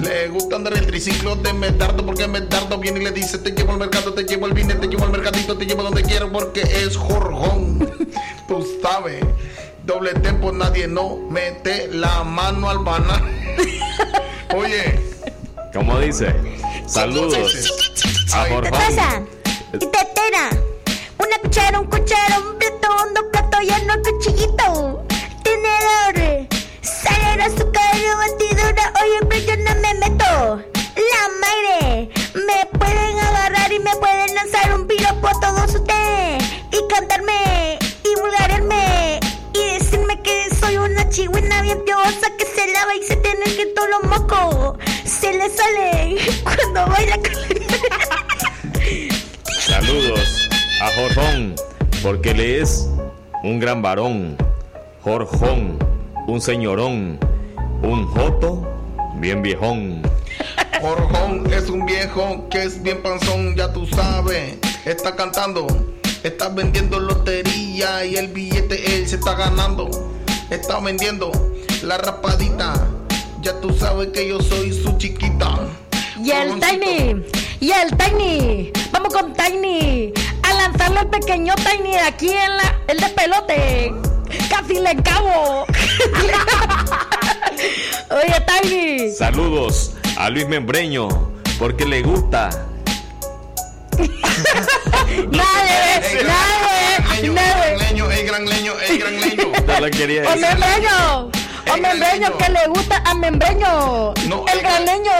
[0.00, 3.72] Le gusta andar el triciclo de Medardo porque Medardo viene y le dice te llevo
[3.72, 6.62] al mercado, te llevo al vine, te llevo al mercadito, te llevo donde quiero porque
[6.62, 7.88] es Jorjón.
[8.48, 9.24] Tú sabes,
[9.88, 13.26] doble tempo nadie no mete la mano al banano.
[14.54, 15.00] Oye,
[15.72, 16.34] ¿Cómo dice?
[16.86, 17.34] Saludos
[18.34, 18.48] a
[19.72, 20.50] y tetera.
[21.18, 25.06] Una cuchara, un cuchara, un plato hondo, plato lleno, cuchillito.
[25.42, 26.46] Tenedor,
[26.82, 28.92] sal, azúcar, batidora.
[29.02, 30.62] Oye, pero yo no me meto.
[30.96, 32.10] La madre,
[41.26, 44.76] bien piosa que se lava y se tiene que todos los mocos.
[45.04, 47.32] Se le sale cuando baila con
[49.50, 50.48] Saludos
[50.80, 51.56] a Jorjón,
[52.02, 52.88] porque él es
[53.42, 54.36] un gran varón.
[55.02, 55.78] Jorjón,
[56.26, 57.18] un señorón,
[57.82, 58.66] un joto
[59.16, 60.02] bien viejón.
[60.80, 64.56] Jorjón es un viejo que es bien panzón, ya tú sabes.
[64.84, 65.66] Está cantando,
[66.22, 70.07] está vendiendo lotería y el billete él se está ganando.
[70.50, 71.30] Está vendiendo
[71.82, 72.72] la rapadita,
[73.42, 75.58] ya tú sabes que yo soy su chiquita.
[76.24, 77.22] Y el Tiny,
[77.60, 82.80] y el Tiny, vamos con Tiny, a lanzarle al pequeño Tiny de aquí en la,
[82.88, 83.92] el de pelote,
[84.48, 85.66] casi le cabo.
[88.10, 91.08] Oye Tiny, Saludos a Luis Membreño,
[91.58, 92.48] porque le gusta.
[95.30, 97.87] nadie, nadie, nadie.
[98.28, 99.52] El leño, el gran leño, el gran leño.
[99.66, 100.46] No lo quería O decir.
[100.46, 101.30] membreño,
[101.72, 105.12] o membreño que le gusta a membreño, No, el gran leño.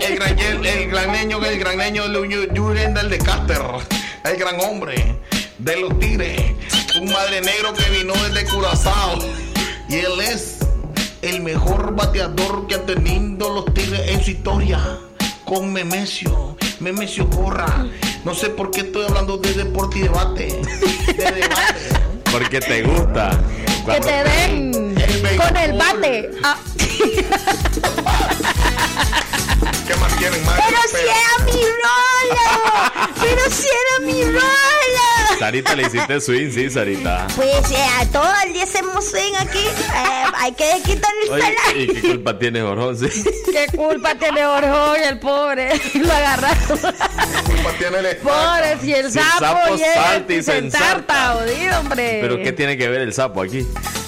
[0.00, 3.60] El gran, el, el gran leño, el gran leño, el Yurenda, el de Caster,
[4.24, 5.18] el gran hombre
[5.58, 6.40] de los tigres,
[7.00, 9.18] un madre negro que vino desde Curazao.
[9.88, 10.58] Y él es
[11.22, 14.78] el mejor bateador que han tenido los tigres en su historia.
[15.44, 17.86] Con Memesio, Memesio Corra.
[18.24, 20.60] No sé por qué estoy hablando de deporte y debate.
[21.06, 22.07] De debate.
[22.32, 23.30] Porque te gusta.
[23.86, 24.94] Que te den
[25.36, 26.30] con el bate.
[26.42, 26.56] Ah,
[29.88, 30.62] ¿Qué más quieren, madre?
[30.68, 33.10] Pero si era mi rola.
[33.22, 35.38] Pero si era mi rola.
[35.38, 37.26] Sarita le hiciste swing, sí, Sarita.
[37.34, 39.64] Pues eh, a todo el día hacemos swing aquí.
[39.64, 41.82] Eh, hay que quitar el Oye, salario.
[41.82, 42.98] ¿y qué culpa tiene Jorjón?
[42.98, 43.08] Sí.
[43.50, 45.80] ¿Qué culpa tiene Orjón, el pobre?
[45.94, 46.68] Lo agarraron.
[46.68, 51.34] culpa tiene el Pobre, si el Si el sapo, sapo llega salta y se ensarta,
[51.34, 52.18] jodido, hombre.
[52.20, 53.66] ¿Pero qué tiene que ver el sapo aquí?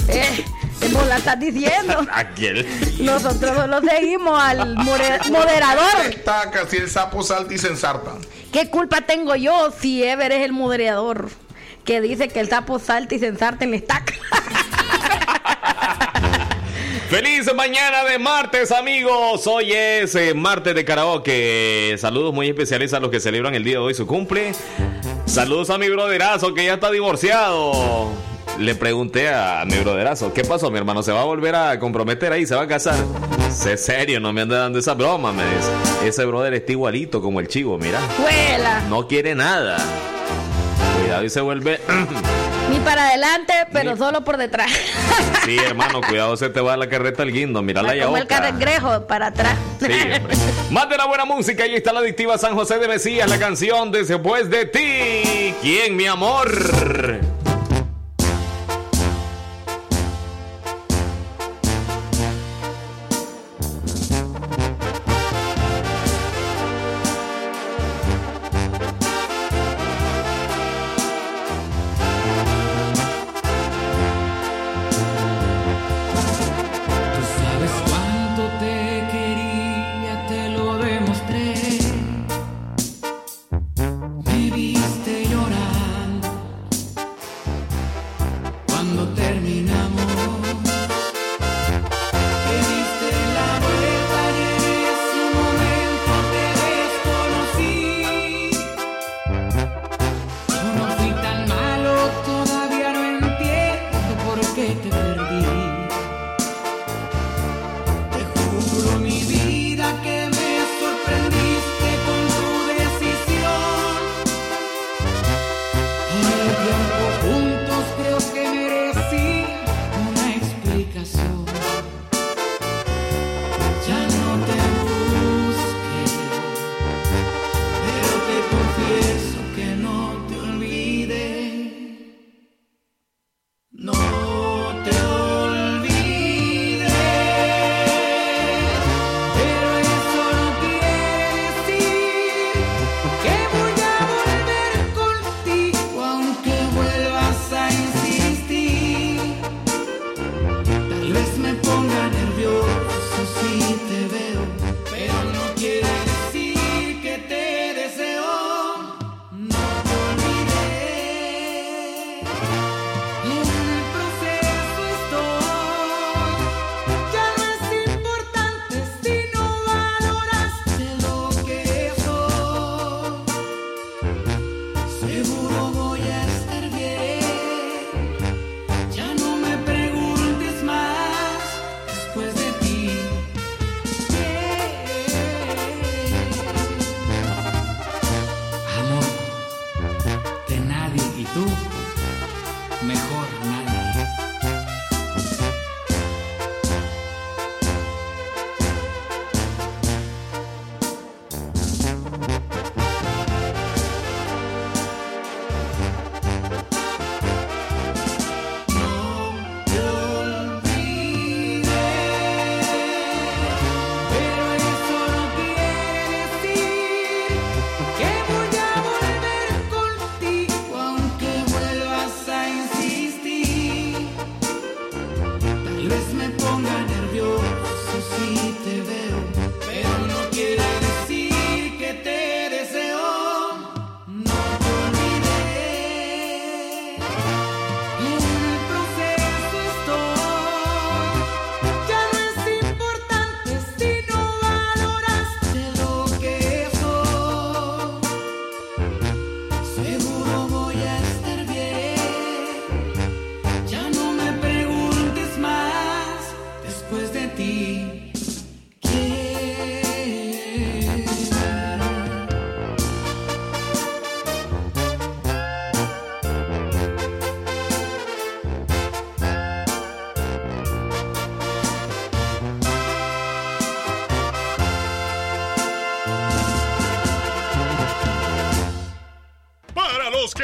[0.08, 0.44] Eh,
[0.88, 2.06] vos la estás diciendo.
[2.12, 2.66] Aquel.
[3.00, 6.06] Nosotros solo seguimos al moderador.
[6.08, 8.12] Está casi el sapo salta y se ensarta.
[8.52, 11.30] ¿Qué culpa tengo yo si Ever es el moderador?
[11.84, 14.14] Que dice que el sapo salta y se ensarta en la estaca.
[17.10, 19.44] Feliz mañana de martes, amigos.
[19.48, 21.96] Hoy es eh, martes de karaoke.
[21.98, 24.52] Saludos muy especiales a los que celebran el día de hoy su cumple.
[25.26, 28.12] Saludos a mi broderazo que ya está divorciado.
[28.60, 30.70] Le pregunté a mi broderazo, ¿qué pasó?
[30.70, 32.94] Mi hermano se va a volver a comprometer ahí, se va a casar.
[33.50, 36.08] Sé serio, no me anda dando esa broma, me dice.
[36.08, 37.98] Ese brother está igualito como el chivo, mira.
[38.18, 38.82] Vuela.
[38.90, 39.78] No quiere nada.
[41.00, 41.80] Cuidado y se vuelve.
[42.70, 44.70] Ni para adelante, pero solo por detrás.
[45.46, 47.62] Sí, hermano, cuidado, se te va la carreta al guindo.
[47.62, 49.56] Mira la Como el cangrejo para atrás.
[49.80, 49.86] Sí.
[50.70, 53.90] Más de la buena música, ahí está la adictiva San José de Mesías, la canción
[53.90, 55.54] Después de ti.
[55.62, 56.50] ¿Quién, mi amor?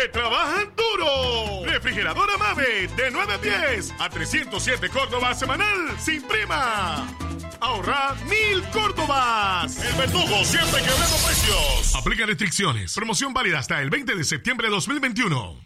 [0.07, 1.65] Que trabajan duro.
[1.65, 7.07] Refrigeradora Mave de 9 a 10 a 307 Córdoba semanal sin prima.
[7.61, 9.79] Ahorra mil Córdobas.
[9.85, 11.95] El verdugo siempre quebrando precios.
[11.95, 12.95] Aplica restricciones.
[12.95, 15.66] Promoción válida hasta el 20 de septiembre de 2021.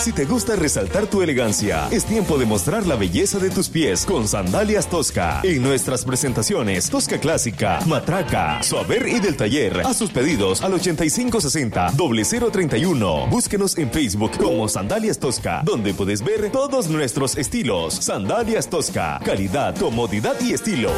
[0.00, 4.06] Si te gusta resaltar tu elegancia, es tiempo de mostrar la belleza de tus pies
[4.06, 5.40] con sandalias Tosca.
[5.42, 9.80] En nuestras presentaciones, Tosca Clásica, Matraca, Suaver y del Taller.
[9.84, 13.28] A sus pedidos al 8560-0031.
[13.30, 17.94] Búsquenos en Facebook como Sandalias Tosca, donde puedes ver todos nuestros estilos.
[17.94, 20.92] Sandalias Tosca, calidad, comodidad y estilo.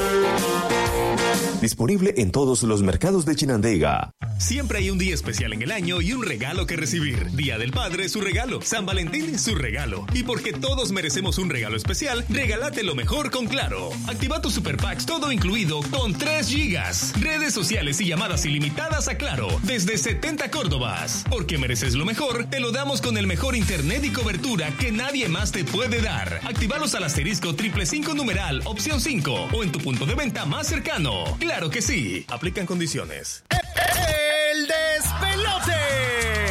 [1.61, 4.13] Disponible en todos los mercados de Chinandega.
[4.39, 7.33] Siempre hay un día especial en el año y un regalo que recibir.
[7.33, 10.07] Día del Padre, es su regalo, San Valentín es su regalo.
[10.15, 13.91] Y porque todos merecemos un regalo especial, regálate lo mejor con Claro.
[14.07, 19.17] Activa tu Super Packs todo incluido con 3 gigas, redes sociales y llamadas ilimitadas a
[19.17, 21.25] Claro desde 70 Córdobas.
[21.29, 25.29] Porque mereces lo mejor, te lo damos con el mejor internet y cobertura que nadie
[25.29, 26.41] más te puede dar.
[26.45, 30.69] Actívalos al asterisco triple 5 numeral opción 5 o en tu punto de venta más
[30.69, 31.25] cercano.
[31.41, 32.25] Claro que sí.
[32.29, 33.43] Aplican condiciones.
[33.51, 36.48] El despelote.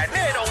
[0.00, 0.49] Llanero.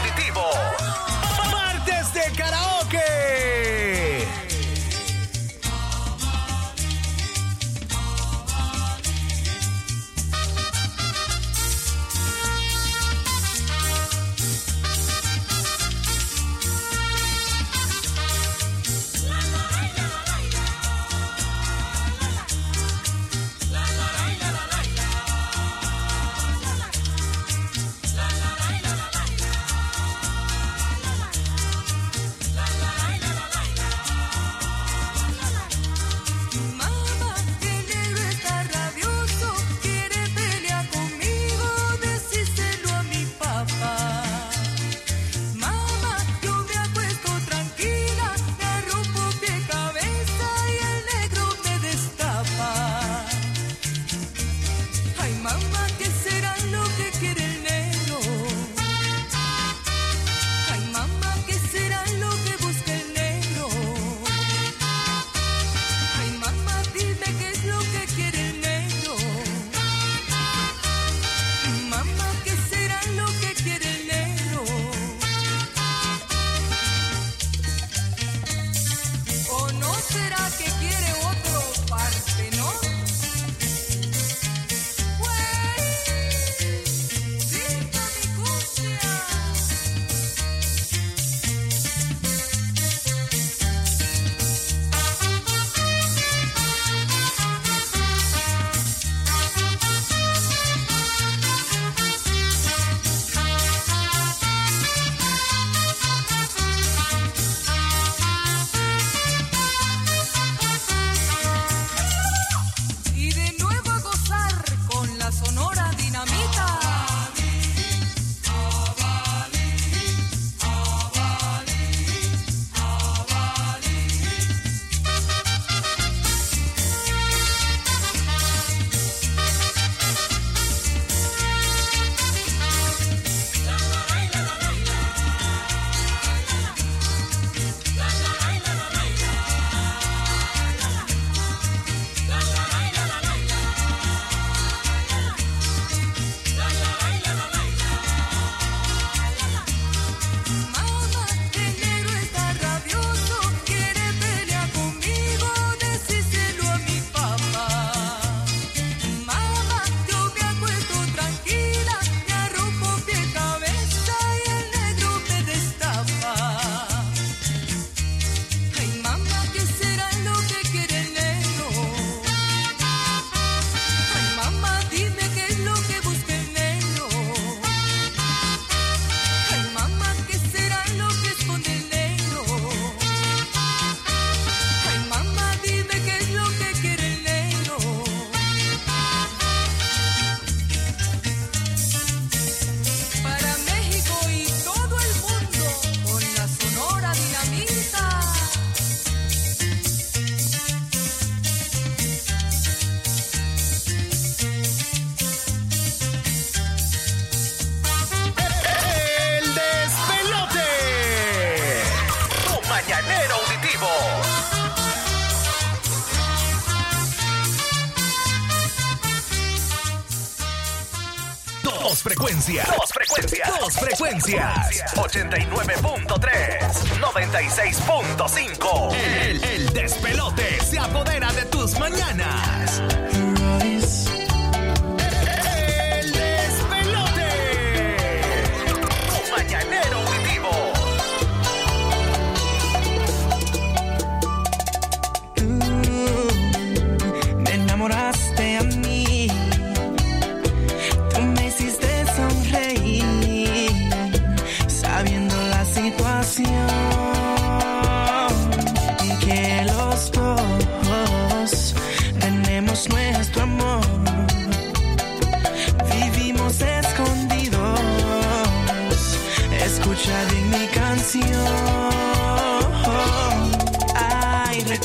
[222.19, 222.67] frecuencias.
[222.75, 223.49] Dos frecuencias.
[223.59, 224.93] Dos frecuencias.
[224.95, 226.59] 89.3.
[226.99, 228.93] 96.5.
[228.93, 232.81] El, el despelote se apodera de tus mañanas.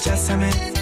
[0.04, 0.73] Just a.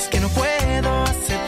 [0.00, 1.39] Es que no puedo aceptar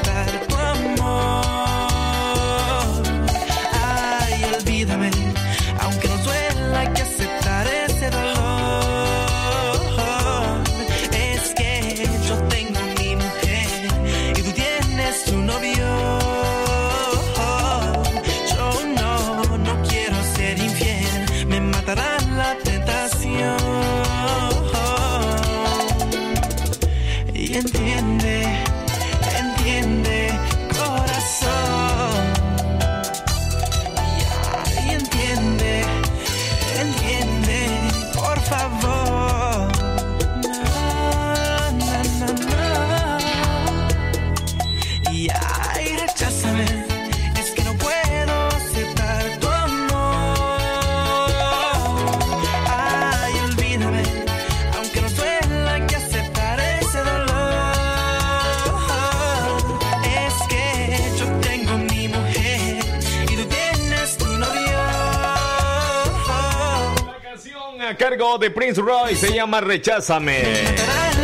[68.23, 70.43] De Prince Roy se llama Recházame.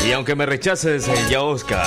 [0.05, 1.87] Y aunque me rechaces, eh, ya Oscar.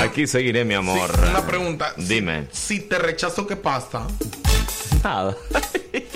[0.00, 1.10] Aquí seguiré, mi amor.
[1.28, 1.92] Una pregunta.
[1.98, 2.48] Dime.
[2.50, 4.06] Si te rechazo, ¿qué pasa?
[5.04, 5.36] Nada.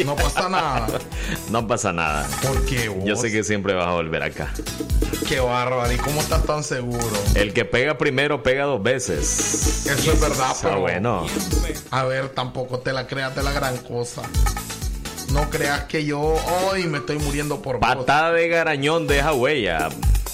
[0.04, 0.86] No pasa nada.
[1.50, 2.26] No pasa nada.
[2.42, 3.04] ¿Por qué vos?
[3.04, 4.52] Yo sé que siempre vas a volver acá.
[5.28, 5.92] Qué bárbaro.
[5.92, 7.06] ¿Y cómo estás tan seguro?
[7.34, 9.86] El que pega primero pega dos veces.
[9.86, 11.26] Eso es verdad, Ah, pero bueno.
[11.90, 14.22] A ver, tampoco te la creas de la gran cosa.
[15.32, 17.88] No creas que yo hoy me estoy muriendo por vos.
[17.88, 19.88] Patada de garañón deja huella.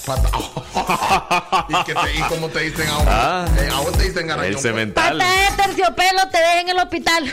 [1.68, 3.42] ¿Y, que te, ¿Y cómo te dicen ahora?
[3.42, 3.46] Ah.
[3.60, 4.52] Eh, a vos te dicen garañón.
[4.54, 5.18] El cemental.
[5.18, 7.32] Pata de terciopelo te deja en el hospital.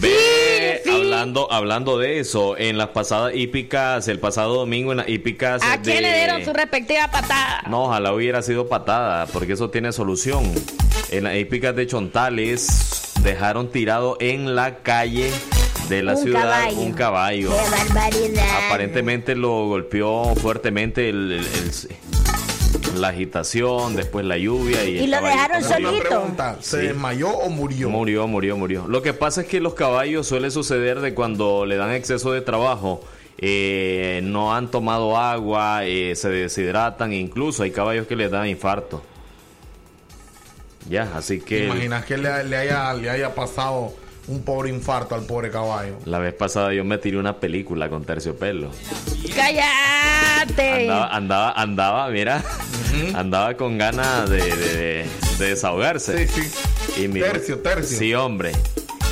[0.00, 5.60] Ve, hablando, hablando de eso, en las pasadas hípicas, el pasado domingo en las hípicas
[5.64, 7.64] ¿A de- quién le dieron su respectiva patada?
[7.68, 10.52] No, ojalá hubiera sido patada, porque eso tiene solución.
[11.10, 15.30] En las hípicas de Chontales dejaron tirado en la calle
[15.88, 16.80] de la Un ciudad caballo.
[16.80, 17.50] un caballo.
[17.50, 18.66] ¡Qué barbaridad!
[18.66, 25.20] Aparentemente lo golpeó fuertemente el- el- el- la agitación, después la lluvia y, Y lo
[25.20, 26.00] dejaron solito.
[26.08, 26.86] Pregunta, ¿se Sí.
[26.88, 27.88] desmayó o murió?
[27.90, 28.86] Murió, murió, murió.
[28.88, 32.40] Lo que pasa es que los caballos suele suceder de cuando le dan exceso de
[32.40, 33.00] trabajo.
[33.40, 39.00] eh, no han tomado agua, eh, se deshidratan, incluso hay caballos que les dan infarto.
[40.88, 43.92] Ya, así ¿Te que imaginas que le, le haya, le haya pasado
[44.26, 45.96] un pobre infarto al pobre caballo?
[46.04, 48.70] la vez pasada yo me tiré una película con terciopelo.
[49.34, 50.82] ¡Cállate!
[50.90, 52.42] Andaba, andaba, andaba, mira,
[53.14, 55.06] andaba con ganas de, de- de-
[55.38, 56.26] de desahogarse.
[56.26, 57.02] Sí, sí.
[57.04, 57.98] Y mira- Tercio, tercio.
[57.98, 58.52] Sí, hombre.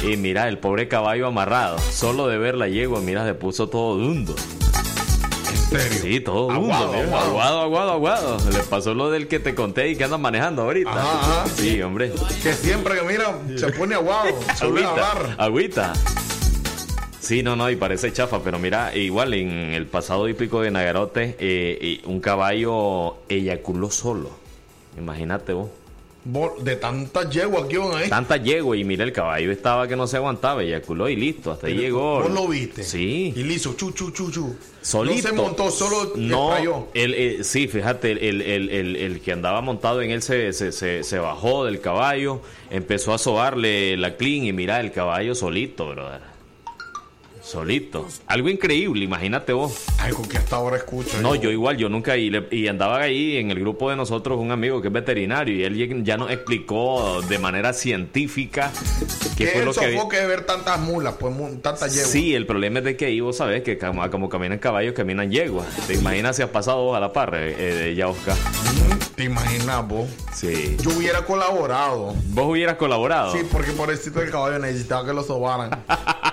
[0.03, 1.78] Y mira, el pobre caballo amarrado.
[1.78, 4.35] Solo de ver la yegua, mira, se puso todo dundo.
[5.78, 6.51] Sí, todo.
[6.51, 7.27] Aguado, aguado.
[7.27, 8.51] aguado, aguado, aguado.
[8.51, 10.90] Le pasó lo del que te conté y que andas manejando ahorita.
[10.90, 11.48] Ajá, ajá.
[11.48, 12.12] Sí, hombre.
[12.43, 14.31] Que siempre que mira, se pone aguado.
[15.39, 15.93] Agüita.
[17.20, 21.36] Sí, no, no, y parece chafa, pero mira, igual en el pasado hípico de Nagarote,
[21.40, 24.31] eh, y un caballo eyaculó solo.
[24.97, 25.69] Imagínate vos.
[26.61, 28.09] De tantas yeguas que iban ahí.
[28.09, 31.69] Tanta yegua y mira, el caballo estaba que no se aguantaba, eyaculó y listo, hasta
[31.69, 32.20] ahí llegó.
[32.23, 32.82] ¿Vos lo viste?
[32.82, 33.32] Sí.
[33.36, 34.57] Y hizo chu, chu, chu, chu.
[34.82, 35.15] Solito.
[35.16, 39.32] No se montó, solo No, el, el- sí, fíjate, el, el- el- el- el que
[39.32, 42.40] andaba montado en él se, se, se- se bajó del caballo,
[42.70, 46.36] empezó a sobarle la clean y mira, el caballo solito, brother.
[47.47, 48.06] Solito.
[48.27, 49.85] Algo increíble, imagínate vos.
[50.01, 51.20] Algo que hasta ahora escucho.
[51.23, 54.39] No, yo igual, yo nunca, y, le- y andaba ahí en el grupo de nosotros
[54.40, 58.73] un amigo que es veterinario y él ya nos explicó de manera científica
[59.36, 60.02] qué Que fue lo que había.
[60.23, 61.32] de ver tantas mulas, pues
[61.62, 62.10] tantas yeguas.
[62.10, 65.31] Sí, el problema es de que ahí vos sabés que como, como caminan caballos, caminan
[65.31, 65.66] yeguas.
[65.86, 68.36] ¿Te imaginas si has pasado vos a la par, eh, eh, ya Oscar?
[69.14, 70.09] ¿Te imaginas vos?
[70.35, 70.77] Sí.
[70.82, 72.12] Yo hubiera colaborado.
[72.31, 73.32] ¿Vos hubieras colaborado?
[73.32, 75.70] Sí, porque pobrecito el caballo necesitaba que lo sobaran.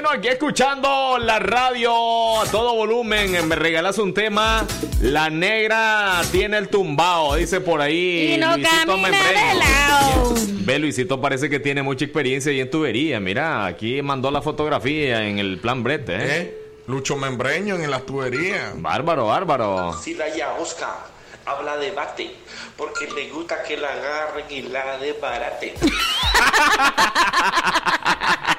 [0.00, 3.46] Bueno, aquí escuchando la radio a todo volumen.
[3.46, 4.66] Me regalas un tema.
[5.02, 8.32] La negra tiene el tumbao, dice por ahí.
[8.32, 10.34] Y no Luisito de lado.
[10.64, 13.20] Ve, Luisito parece que tiene mucha experiencia ahí en tubería.
[13.20, 16.14] Mira, aquí mandó la fotografía en el plan brete.
[16.14, 16.28] ¿eh?
[16.30, 16.62] ¿Eh?
[16.86, 18.80] Lucho Membreño en las tuberías.
[18.80, 19.92] Bárbaro, bárbaro.
[20.02, 20.96] Si la ya Oscar
[21.44, 22.30] habla de bate,
[22.74, 25.74] porque le gusta que la agarren y la desbaraten.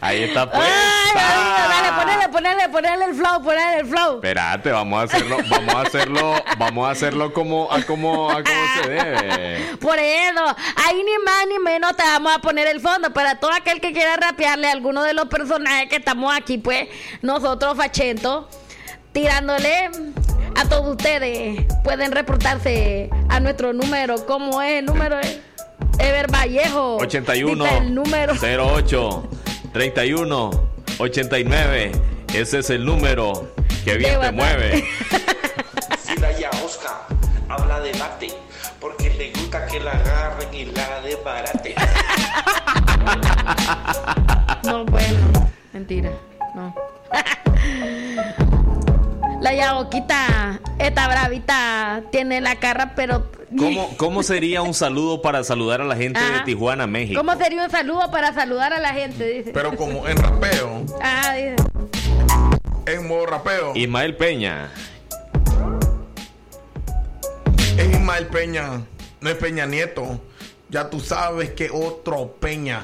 [0.00, 0.64] Ahí está pues.
[0.64, 4.14] Ay, dale, ponele, ponele, ponele el flow, ponele el flow.
[4.14, 8.82] Espérate, vamos a hacerlo, vamos a hacerlo, vamos a hacerlo como a como a como
[8.82, 9.76] se debe.
[9.78, 13.12] Por eso, ahí ni más ni menos te vamos a poner el fondo.
[13.12, 16.88] Para todo aquel que quiera rapearle a alguno de los personajes que estamos aquí, pues,
[17.20, 18.48] nosotros, Fachento,
[19.12, 19.90] tirándole
[20.56, 21.66] a todos ustedes.
[21.84, 24.24] Pueden reportarse a nuestro número.
[24.24, 25.18] ¿Cómo es el número?
[25.98, 26.96] Ever Vallejo.
[26.96, 28.32] 81 Dice el número.
[28.34, 29.28] 08
[29.72, 30.50] 31
[30.98, 31.92] 89.
[32.34, 33.52] Ese es el número
[33.84, 34.84] que bien te mueve.
[36.02, 37.06] Si la ya Oscar
[37.48, 38.28] habla de bate,
[38.80, 41.74] porque le gusta que la agarren y la desbaraten.
[44.62, 46.12] No, bueno, mentira,
[46.54, 46.74] no.
[49.40, 53.30] La yagoquita, esta bravita, tiene la cara, pero.
[53.58, 56.40] ¿Cómo, ¿Cómo sería un saludo para saludar a la gente de.
[56.44, 57.18] Tijuana, México?
[57.18, 59.24] ¿Cómo sería un saludo para saludar a la gente?
[59.28, 59.50] Dice.
[59.52, 61.56] Pero como en rapeo, Ah, dice.
[62.86, 64.70] en modo rapeo, Ismael Peña.
[67.78, 68.82] es Ismael Peña,
[69.20, 70.20] no es Peña Nieto.
[70.68, 72.82] Ya tú sabes que otro Peña.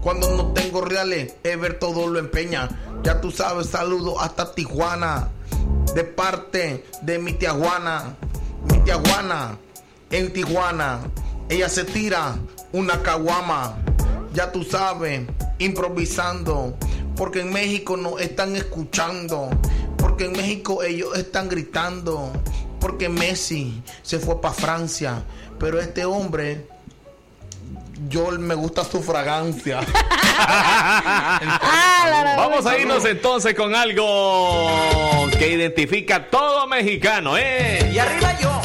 [0.00, 2.68] Cuando no tengo reales, Ever todo lo empeña.
[3.04, 5.28] Ya tú sabes, saludo hasta Tijuana.
[5.94, 8.16] De parte de mi tía Juana.
[8.70, 9.58] Mi tía Juana,
[10.10, 11.00] en Tijuana.
[11.50, 12.36] Ella se tira
[12.72, 13.76] una caguama.
[14.32, 15.20] Ya tú sabes,
[15.58, 16.78] improvisando.
[17.14, 19.50] Porque en México no están escuchando.
[19.98, 22.32] Porque en México ellos están gritando.
[22.80, 25.22] Porque Messi se fue para Francia.
[25.58, 26.66] Pero este hombre,
[28.08, 29.80] yo me gusta su fragancia.
[32.36, 37.90] Vamos a irnos entonces con algo que identifica a todo mexicano, ¿eh?
[37.92, 38.60] Y arriba yo.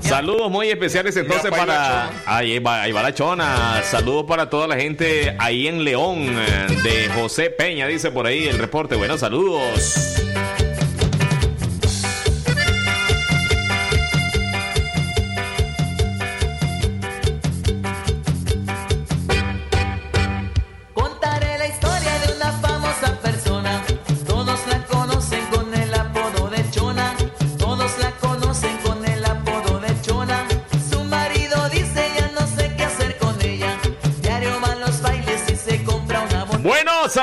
[0.00, 2.10] Saludos muy especiales entonces Mira, para...
[2.26, 3.82] Ahí va, ahí va la chona.
[3.82, 8.46] Saludos para toda la gente ahí en León eh, de José Peña, dice por ahí
[8.46, 8.96] el reporte.
[8.96, 10.20] Bueno, saludos.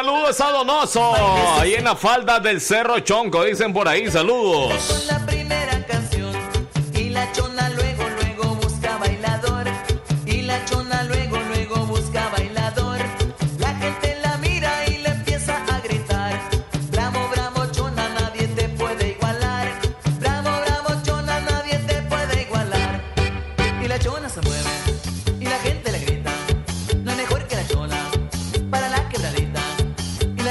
[0.02, 1.14] Saludos a Donoso.
[1.60, 4.74] Ahí en la falda del Cerro Chonco, dicen por ahí, saludos.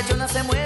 [0.01, 0.60] Y la chona se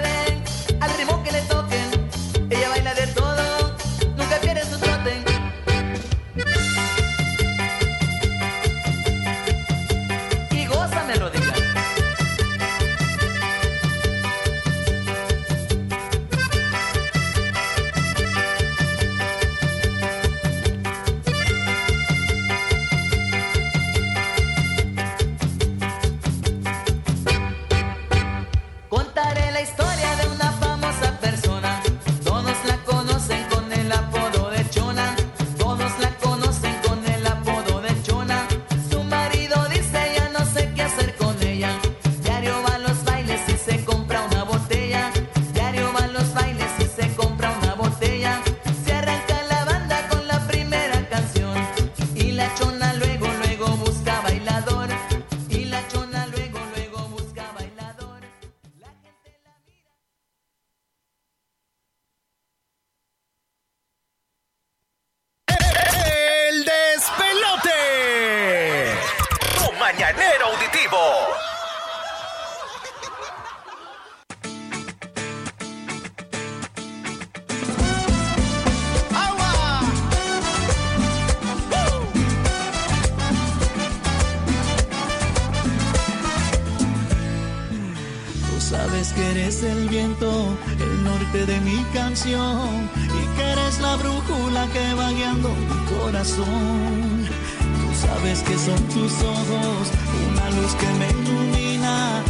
[96.24, 96.40] Tú
[98.00, 99.90] sabes que son tus ojos,
[100.32, 102.24] una luz que me ilumina.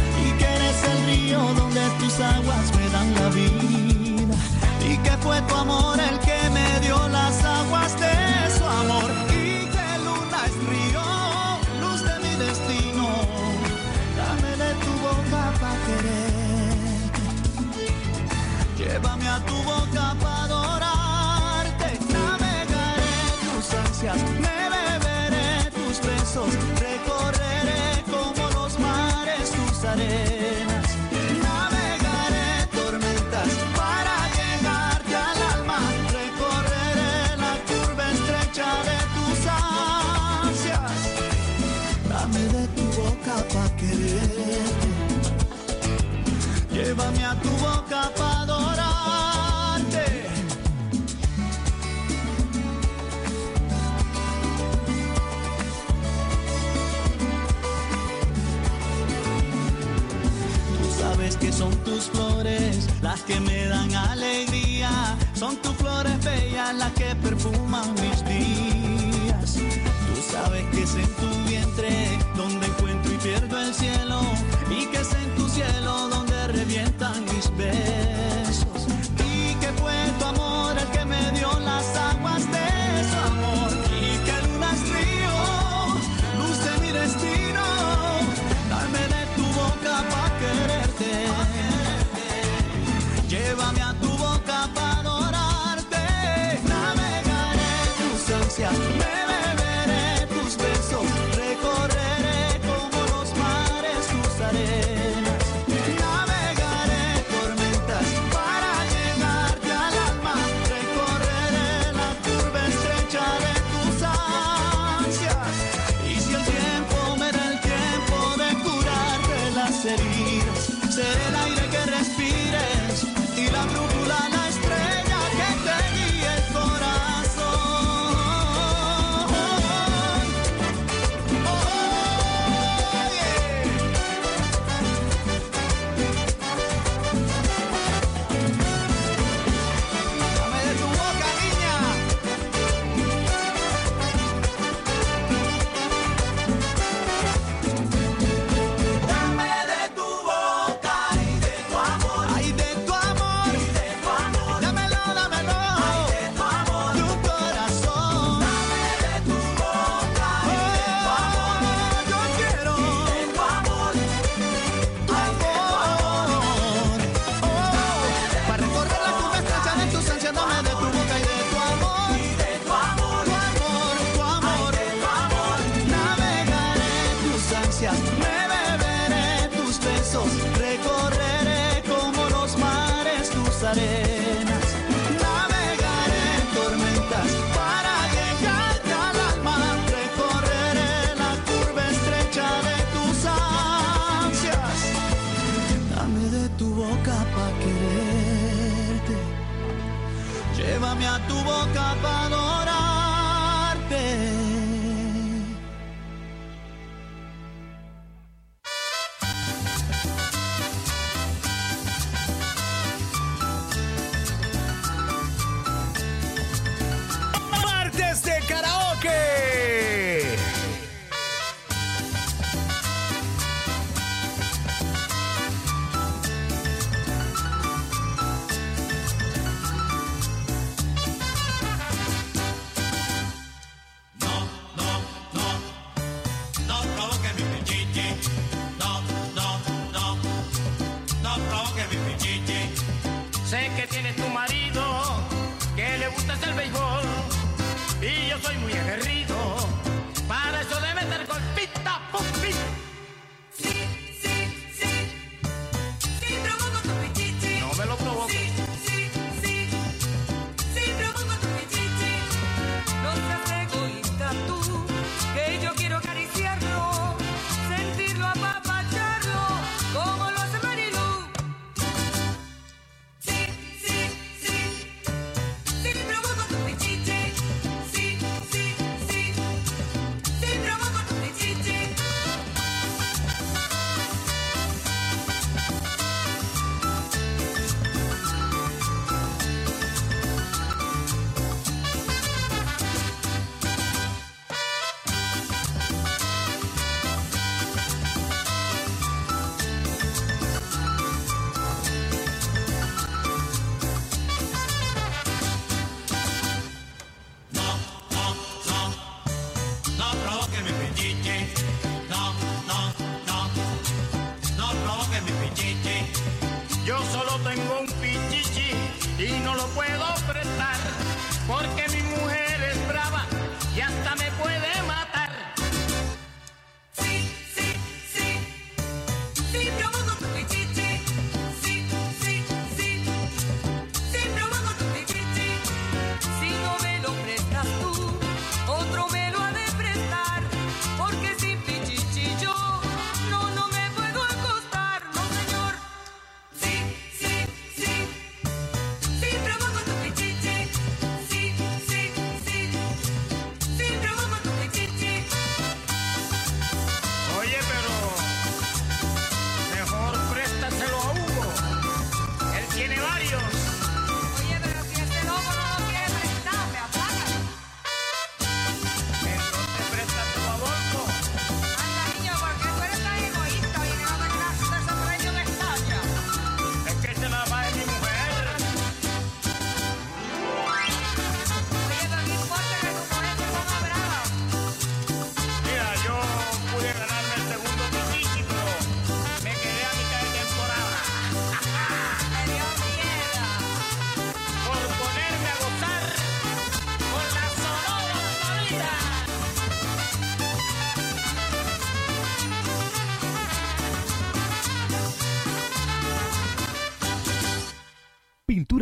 [123.75, 124.34] Lubulana.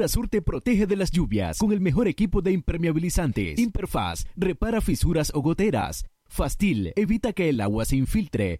[0.04, 3.58] Pintura Sur te protege de las lluvias con el mejor equipo de impermeabilizantes.
[3.58, 6.06] Imperfaz repara fisuras o goteras.
[6.28, 8.60] Fastil evita que el agua se infiltre.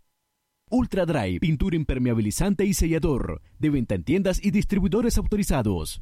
[0.70, 3.42] Ultra Dry, pintura impermeabilizante y sellador.
[3.60, 6.02] De venta en tiendas y distribuidores autorizados.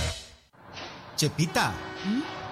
[1.21, 1.71] Chepita,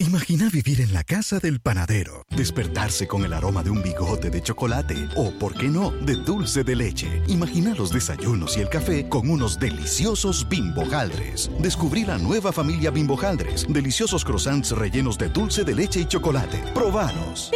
[0.00, 4.42] Imagina vivir en la casa del panadero, despertarse con el aroma de un bigote de
[4.42, 7.22] chocolate o, por qué no, de dulce de leche.
[7.28, 11.50] Imagina los desayunos y el café con unos deliciosos bimbojaldres.
[11.60, 16.58] Descubrí la nueva familia bimbojaldres, deliciosos croissants rellenos de dulce de leche y chocolate.
[16.74, 17.50] Probanos.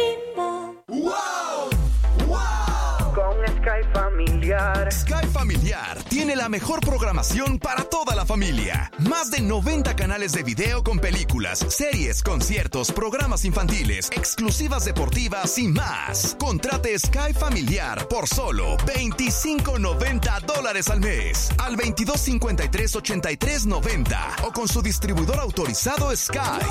[0.87, 1.05] Con
[1.71, 1.84] Sky
[3.95, 4.91] Familiar.
[4.91, 8.91] Sky Familiar tiene la mejor programación para toda la familia.
[9.09, 15.69] Más de 90 canales de video con películas, series, conciertos, programas infantiles, exclusivas deportivas y
[15.69, 16.35] más.
[16.37, 21.49] Contrate Sky Familiar por solo 25.90 dólares al mes.
[21.57, 26.65] Al 2253-8390 o con su distribuidor autorizado Sky.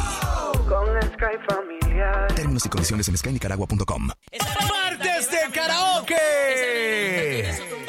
[0.68, 2.34] Con Sky Familiar.
[2.34, 4.10] Términos y condiciones en skynicaragua.com.
[4.68, 7.13] Martes de karaoke.
[7.14, 7.83] Y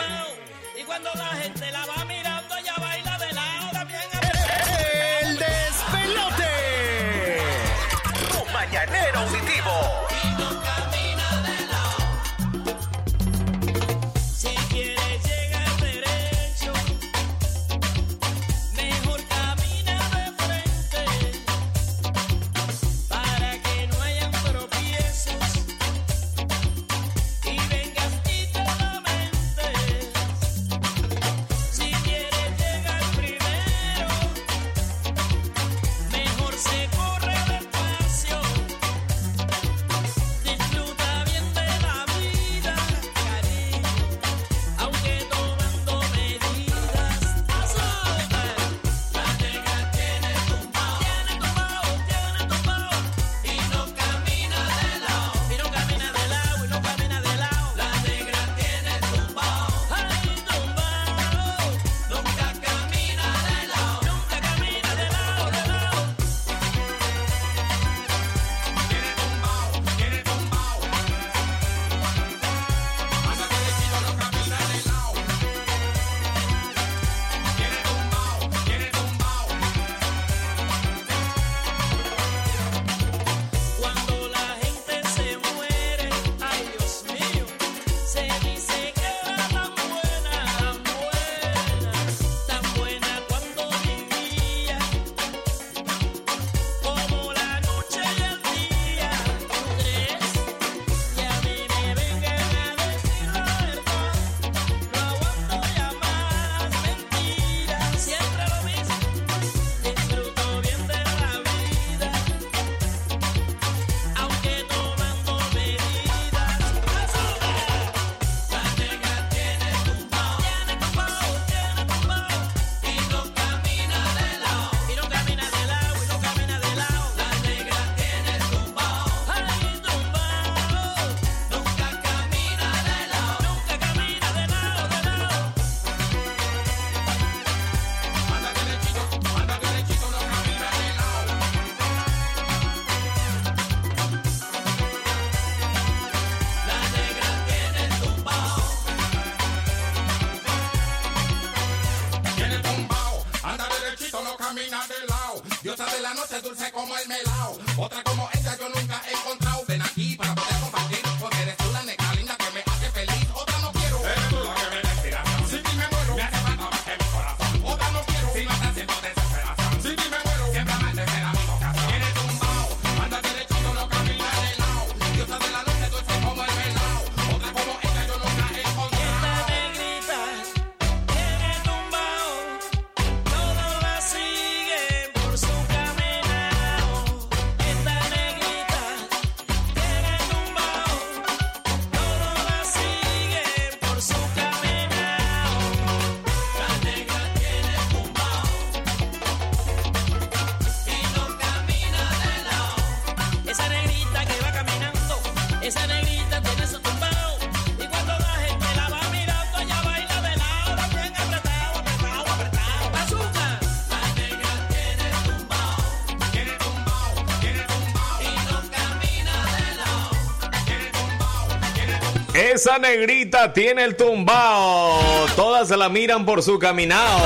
[222.66, 225.28] Esa negrita tiene el tumbao.
[225.36, 227.20] Todas se la miran por su caminado.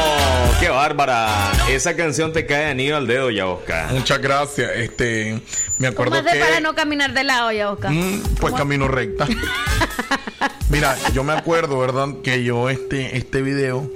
[0.60, 1.54] Qué bárbara.
[1.70, 3.90] Esa canción te cae anillo al dedo ya, Oscar.
[3.94, 4.70] Muchas gracias.
[4.76, 5.40] Este,
[5.78, 7.90] me ¿Cómo acuerdo hace que para no caminar de lado ya, Oscar?
[7.90, 8.58] Mm, pues ¿Cómo?
[8.58, 9.30] camino recta.
[10.70, 12.16] Mira, yo me acuerdo, ¿verdad?
[12.22, 13.90] Que yo este, este video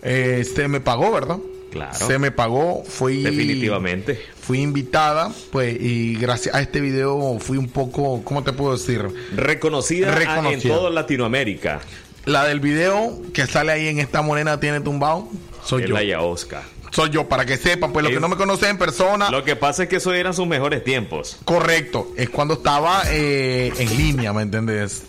[0.00, 1.36] eh, se me pagó, ¿verdad?
[1.78, 2.06] Claro.
[2.06, 4.20] Se me pagó, fui Definitivamente.
[4.40, 9.06] Fui invitada, pues, y gracias a este video fui un poco, ¿cómo te puedo decir?
[9.36, 10.74] Reconocida, en Reconocida.
[10.74, 11.80] toda Latinoamérica.
[12.24, 15.28] La del video que sale ahí en esta morena tiene tumbado,
[15.64, 15.98] soy Es yo.
[15.98, 16.62] la Oscar.
[16.90, 19.56] Soy yo, para que sepan, pues los que no me conocen en persona, Lo que
[19.56, 21.36] pasa es que esos eran sus mejores tiempos.
[21.44, 25.02] correcto, es cuando estaba eh, en línea, ¿me entendés?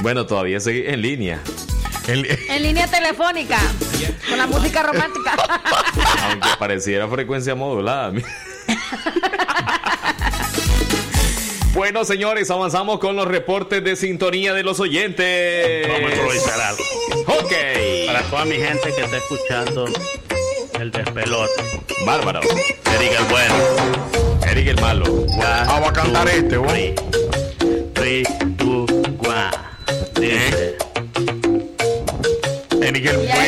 [0.00, 1.40] Bueno, todavía seguí en línea.
[2.06, 3.58] En línea telefónica,
[4.28, 5.34] con la música romántica.
[6.30, 8.12] Aunque pareciera frecuencia modulada.
[11.74, 15.86] Bueno, señores, avanzamos con los reportes de sintonía de los oyentes.
[15.86, 16.82] Vamos a improvisar algo.
[17.26, 17.52] Ok.
[18.06, 19.84] Para toda mi gente que está escuchando
[20.80, 21.52] el despelote.
[22.04, 22.40] Bárbaro.
[22.40, 23.54] Eric el bueno.
[24.50, 25.26] Eric el malo.
[25.40, 26.94] Ah, va a cantar este, güey.
[27.92, 29.50] 3, 2, 1.
[30.20, 30.76] Dice.
[32.82, 33.47] Eric el Y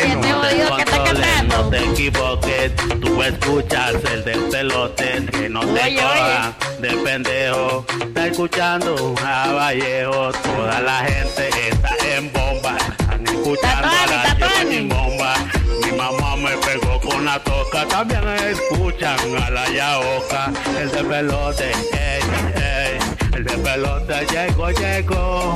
[3.31, 7.85] escuchas el despelote, que no te Oye, cojan de pendejo.
[8.01, 12.77] Está escuchando a Vallejo, toda la gente está en bomba.
[12.77, 15.35] Están escuchando a la sin bomba.
[15.85, 20.53] Mi mamá me pegó con la toca, también escuchan a la yaoca.
[20.79, 22.23] El despelote, ey,
[22.55, 22.99] ey,
[23.35, 25.55] el despelote llegó, llegó.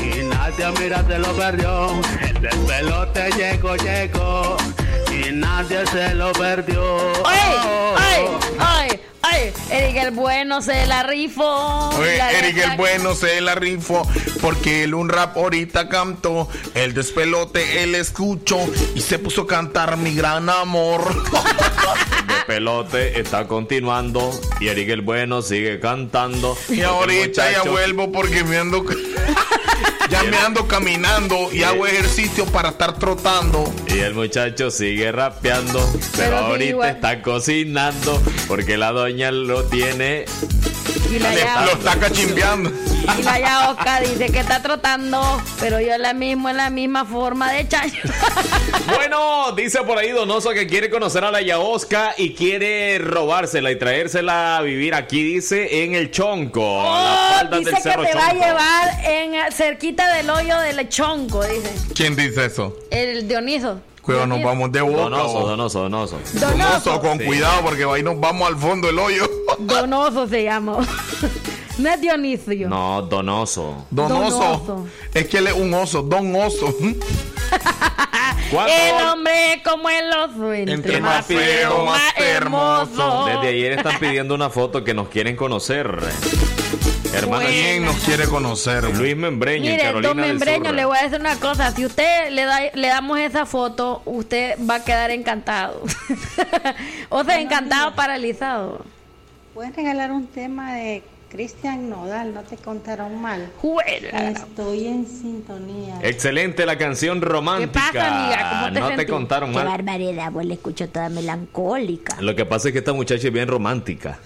[0.00, 2.00] Y nadie mira se lo perdió.
[2.20, 4.56] El despelote llegó, llegó.
[5.26, 6.82] Y nadie se lo perdió.
[7.24, 7.94] ¡Ay!
[7.96, 8.24] ¡Ay!
[8.58, 9.00] ¡Ay!
[9.22, 9.52] ¡Ay!
[9.70, 11.88] Eric el bueno se la rifó.
[11.90, 14.06] Oye, La Eric letra- el bueno se la rifó
[14.40, 18.58] porque él un rap ahorita cantó, el despelote él escuchó
[18.94, 21.02] y se puso a cantar mi gran amor.
[22.28, 26.56] De pelote está continuando y Eric el bueno sigue cantando.
[26.68, 28.84] Y El ahorita ya vuelvo porque me ando
[30.10, 33.72] ya me ando caminando y hago ejercicio para estar trotando.
[33.88, 35.80] Y el muchacho sigue rapeando,
[36.16, 36.90] pero, ahorita igual.
[36.90, 40.24] está cocinando porque la doña lo tiene.
[41.10, 42.70] Y la ya- Lo está cachimbeando.
[43.18, 47.50] Y la Yaoca dice que está trotando, pero yo la mismo en la misma forma
[47.52, 48.00] de chayo.
[48.86, 53.76] Bueno, dice por ahí Donoso que quiere conocer a la Yaosca y quiere robársela y
[53.78, 57.82] traérsela a vivir aquí, dice, en el Chonco, a las faldas Oh, dice del que
[57.82, 58.44] Cerro te va a Chonco.
[58.44, 61.72] llevar en cerquita del hoyo del lechonco, dice.
[61.94, 62.76] ¿Quién dice eso?
[62.90, 63.80] El Dioniso.
[64.02, 64.96] Cuidado, nos vamos de boca.
[65.02, 66.18] Donoso, Donoso, Donoso.
[66.34, 67.24] Donoso, con Sí.
[67.24, 69.24] cuidado porque ahí nos vamos al fondo del hoyo.
[69.58, 70.78] Donoso se llama.
[71.78, 72.68] No es Dionisio.
[72.68, 73.86] No, Donoso.
[73.90, 74.38] Donoso.
[74.38, 74.86] Donoso.
[75.14, 76.68] Es que él es un oso, don oso.
[78.68, 83.24] El hombre como el oso, entre, Entre más más feo, feo, más más hermoso.
[83.24, 85.98] Desde ayer están pidiendo una foto que nos quieren conocer.
[87.14, 88.84] Hermana, ¿Quién nos quiere conocer?
[88.96, 90.74] Luis Membreño, en Mire, Carolina don del Membreño, Sur.
[90.74, 91.72] le voy a decir una cosa.
[91.72, 95.82] Si usted le, da, le damos esa foto, usted va a quedar encantado.
[97.08, 98.84] o sea, encantado, paralizado.
[99.54, 103.50] Puedes regalar un tema de Cristian Nodal, no te contaron mal.
[103.58, 104.30] Juela.
[104.30, 105.98] Estoy en sintonía.
[106.02, 107.88] Excelente la canción romántica.
[107.92, 108.50] ¿Qué pasa, amiga?
[108.50, 109.66] ¿Cómo te no te contaron Qué mal.
[109.66, 112.20] barbaridad, vos la escucho toda melancólica.
[112.20, 114.18] Lo que pasa es que esta muchacha es bien romántica.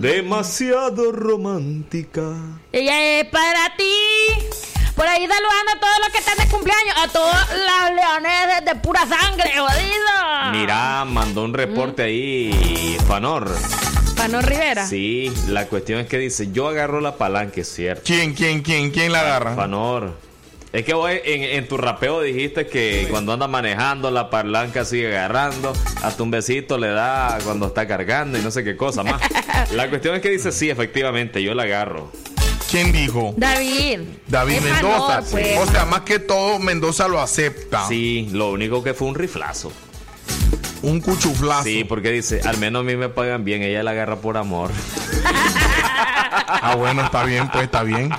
[0.00, 2.32] Demasiado romántica.
[2.72, 3.92] Ella es para ti,
[4.96, 8.76] Por ahí saludando a todos los que están de cumpleaños, a todas las leoneses de
[8.76, 10.52] pura sangre, jodido.
[10.52, 13.54] Mira, mandó un reporte ahí, Fanor.
[14.16, 14.86] Fanor Rivera.
[14.86, 18.02] Sí, la cuestión es que dice, yo agarro la palanca, es cierto.
[18.06, 19.54] ¿Quién, quién, quién, quién la agarra?
[19.54, 20.14] Fanor.
[20.72, 25.08] Es que vos en, en tu rapeo dijiste que cuando anda manejando la palanca sigue
[25.08, 25.72] agarrando,
[26.02, 29.20] hasta un besito le da cuando está cargando y no sé qué cosa más.
[29.72, 32.10] La cuestión es que dice, sí, efectivamente, yo la agarro.
[32.70, 33.34] ¿Quién dijo?
[33.36, 34.00] David.
[34.28, 35.22] David Es Mendoza.
[35.22, 35.58] Fanor, pues.
[35.58, 37.86] O sea, más que todo, Mendoza lo acepta.
[37.88, 39.72] Sí, lo único que fue un riflazo.
[40.82, 41.64] Un cuchuflazo.
[41.64, 44.70] Sí, porque dice, al menos a mí me pagan bien, ella la agarra por amor.
[46.62, 48.10] Ah, bueno, está bien, pues está bien.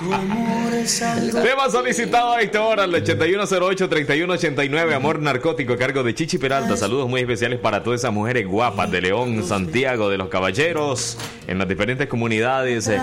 [1.42, 6.76] Tema solicitado a esta hora, el 8108-3189, Amor Narcótico, a cargo de Chichi Peralta.
[6.76, 11.58] Saludos muy especiales para todas esas mujeres guapas de León, Santiago, de los Caballeros, en
[11.58, 12.98] las diferentes comunidades eh,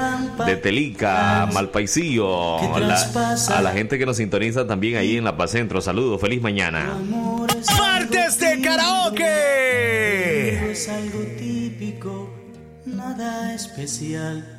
[0.45, 2.97] de Telica, Malpaisillo, a la,
[3.55, 5.79] a la gente que nos sintoniza también ahí en La Paz Centro.
[5.79, 6.97] Saludos, feliz mañana.
[7.77, 10.71] Martes de karaoke.
[10.71, 12.29] Es algo típico,
[12.85, 14.58] nada especial,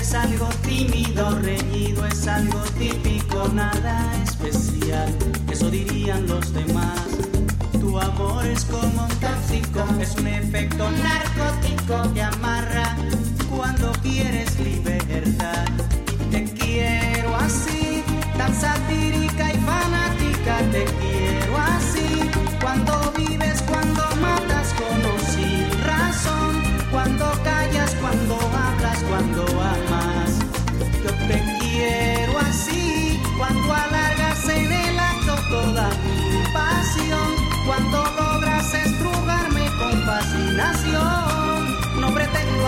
[0.00, 5.14] Es algo tímido, reñido, es algo típico, nada especial,
[5.50, 7.00] eso dirían los demás.
[7.78, 12.96] Tu amor es como un tóxico, es un efecto narcótico que amarra
[13.54, 15.66] cuando quieres libertad.
[16.30, 18.02] Te quiero así,
[18.38, 22.30] tan satírica y fanática, te quiero así.
[22.60, 29.89] Cuando vives, cuando matas con o sin razón, cuando callas, cuando hablas, cuando amas.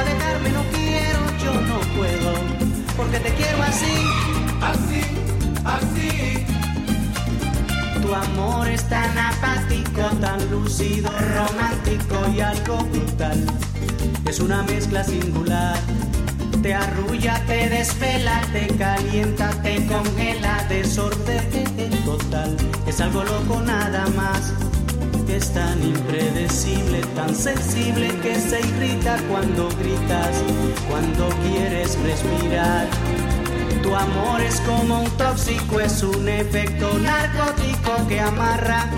[0.02, 2.32] Alejarme, no quiero, yo no puedo,
[2.96, 3.94] porque te quiero así,
[4.60, 5.02] así,
[5.64, 6.44] así.
[8.02, 13.46] Tu amor es tan apático, tan lúcido, romántico y algo brutal.
[14.26, 15.78] Es una mezcla singular.
[16.62, 21.42] Te arrulla, te desvela, te calienta, te congela, desorden
[22.04, 22.56] total.
[22.86, 24.52] Es algo loco nada más.
[25.32, 30.42] Es tan impredecible, tan sensible que se irrita cuando gritas,
[30.90, 32.86] cuando quieres respirar.
[33.82, 38.90] Tu amor es como un tóxico, es un efecto narcótico que amarra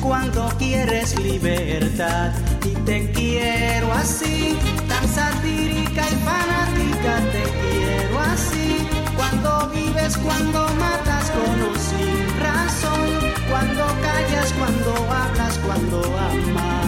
[0.00, 2.32] cuando quieres libertad.
[2.64, 4.56] Y te quiero así,
[4.88, 8.88] tan satírica y fanática, te quiero así.
[9.14, 16.86] Cuando vives, cuando matas con o sin razón, cuando callas, cuando hablas, cuando amas.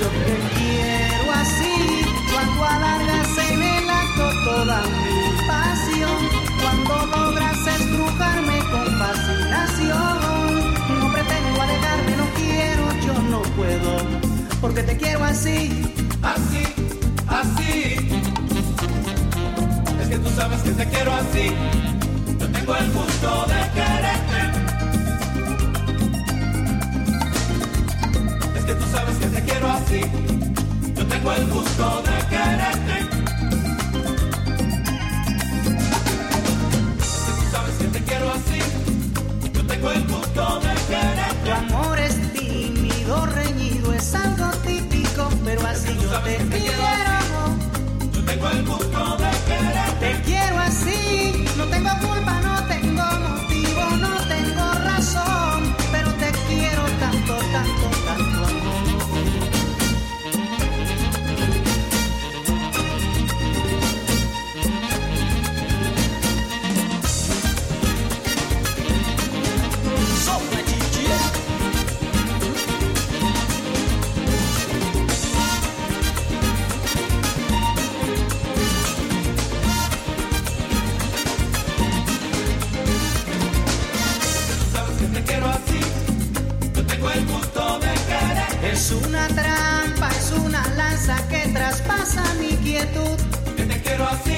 [0.00, 8.58] Yo te quiero así, cuando alargas en el acto toda mi pasión cuando logras estrujarme
[8.70, 10.18] con fascinación.
[11.00, 13.96] No pretendo alejarme, no quiero, yo no puedo,
[14.60, 15.70] porque te quiero así,
[16.22, 16.64] así,
[17.26, 17.96] así.
[20.00, 21.52] Es que tú sabes que te quiero así.
[22.38, 24.69] Yo tengo el gusto de quererte.
[28.70, 30.00] Que tú sabes que te quiero así.
[30.96, 32.96] Yo tengo el gusto de quererte.
[37.50, 38.60] sabes que te quiero así.
[39.54, 41.32] Yo tengo el gusto de querer.
[41.44, 46.84] Tu amor es tímido, reñido, es algo típico, pero así yo te quiero.
[48.12, 49.90] Yo tengo el gusto de querer.
[49.98, 51.44] Te quiero así,
[88.90, 93.16] Es una trampa, es una lanza que traspasa mi quietud.
[93.56, 94.36] Que te quiero así.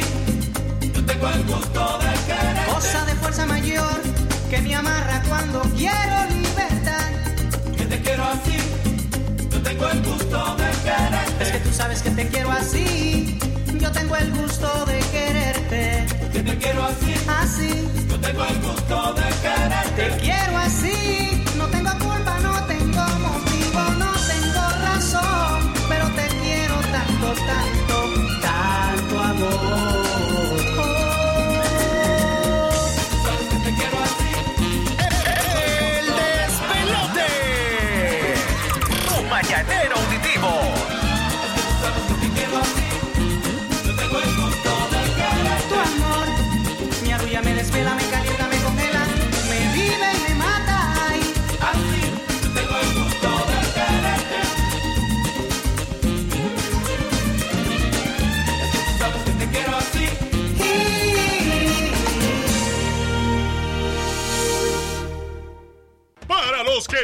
[0.95, 2.67] Yo tengo el gusto de querer.
[2.75, 4.03] Cosa de fuerza mayor
[4.51, 7.09] que me amarra cuando quiero libertad.
[7.79, 8.57] Que te quiero así,
[9.51, 11.45] yo tengo el gusto de quererte.
[11.45, 13.39] Es que tú sabes que te quiero así,
[13.81, 16.07] yo tengo el gusto de quererte.
[16.31, 20.11] Que te quiero así, Así, yo tengo el gusto de quererte.
[20.11, 21.42] te quiero así,
[27.27, 27.97] tanto,
[28.41, 30.59] tanto, amor.
[33.25, 34.33] Sabes que te quiero así,
[35.99, 37.31] El despelote.
[39.07, 40.53] Tu mañanero auditivo.
[41.81, 42.89] sabes que te quiero así,
[43.87, 45.69] yo tengo el gusto de quererte.
[45.69, 46.27] Tu amor
[47.03, 48.12] me arrulla, me desvela, me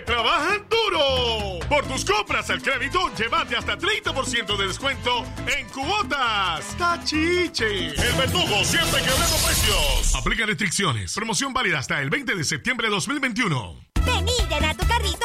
[0.03, 1.59] trabajan duro.
[1.69, 6.77] Por tus compras al crédito, llévate hasta 30% de descuento en cuotas.
[6.77, 7.89] ¡Tachiche!
[7.89, 10.15] El verdugo siempre quebrando precios.
[10.15, 11.15] Aplica restricciones.
[11.15, 13.88] Promoción válida hasta el 20 de septiembre de 2021.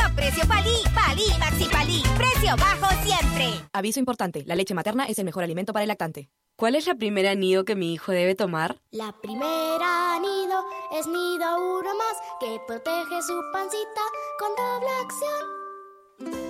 [0.04, 3.50] A precio palí, palí, maxi palí, precio bajo siempre.
[3.74, 6.30] Aviso importante, la leche materna es el mejor alimento para el lactante.
[6.56, 8.78] ¿Cuál es la primera nido que mi hijo debe tomar?
[8.92, 10.64] La primera nido
[11.00, 14.02] es nido uno más que protege su pancita
[14.40, 15.64] con doble acción.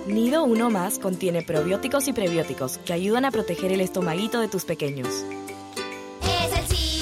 [0.06, 4.64] Nido 1 más contiene probióticos y prebióticos que ayudan a proteger el estomaguito de tus
[4.64, 5.08] pequeños.
[5.08, 6.93] Es el sistema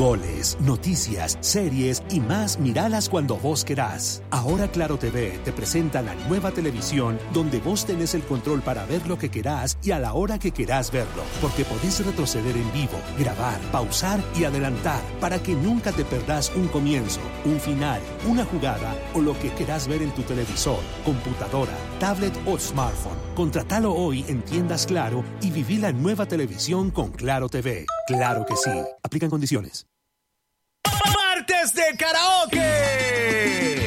[0.00, 4.22] Goles, noticias, series y más miralas cuando vos querás.
[4.30, 9.06] Ahora Claro TV te presenta la nueva televisión donde vos tenés el control para ver
[9.06, 11.22] lo que querás y a la hora que querás verlo.
[11.42, 16.68] Porque podés retroceder en vivo, grabar, pausar y adelantar para que nunca te perdás un
[16.68, 22.32] comienzo, un final, una jugada o lo que querás ver en tu televisor, computadora, tablet
[22.46, 23.18] o smartphone.
[23.34, 27.84] Contratalo hoy en tiendas Claro y viví la nueva televisión con Claro TV.
[28.06, 28.70] Claro que sí.
[29.02, 29.89] Aplican condiciones.
[31.16, 33.79] Martes de karaoke.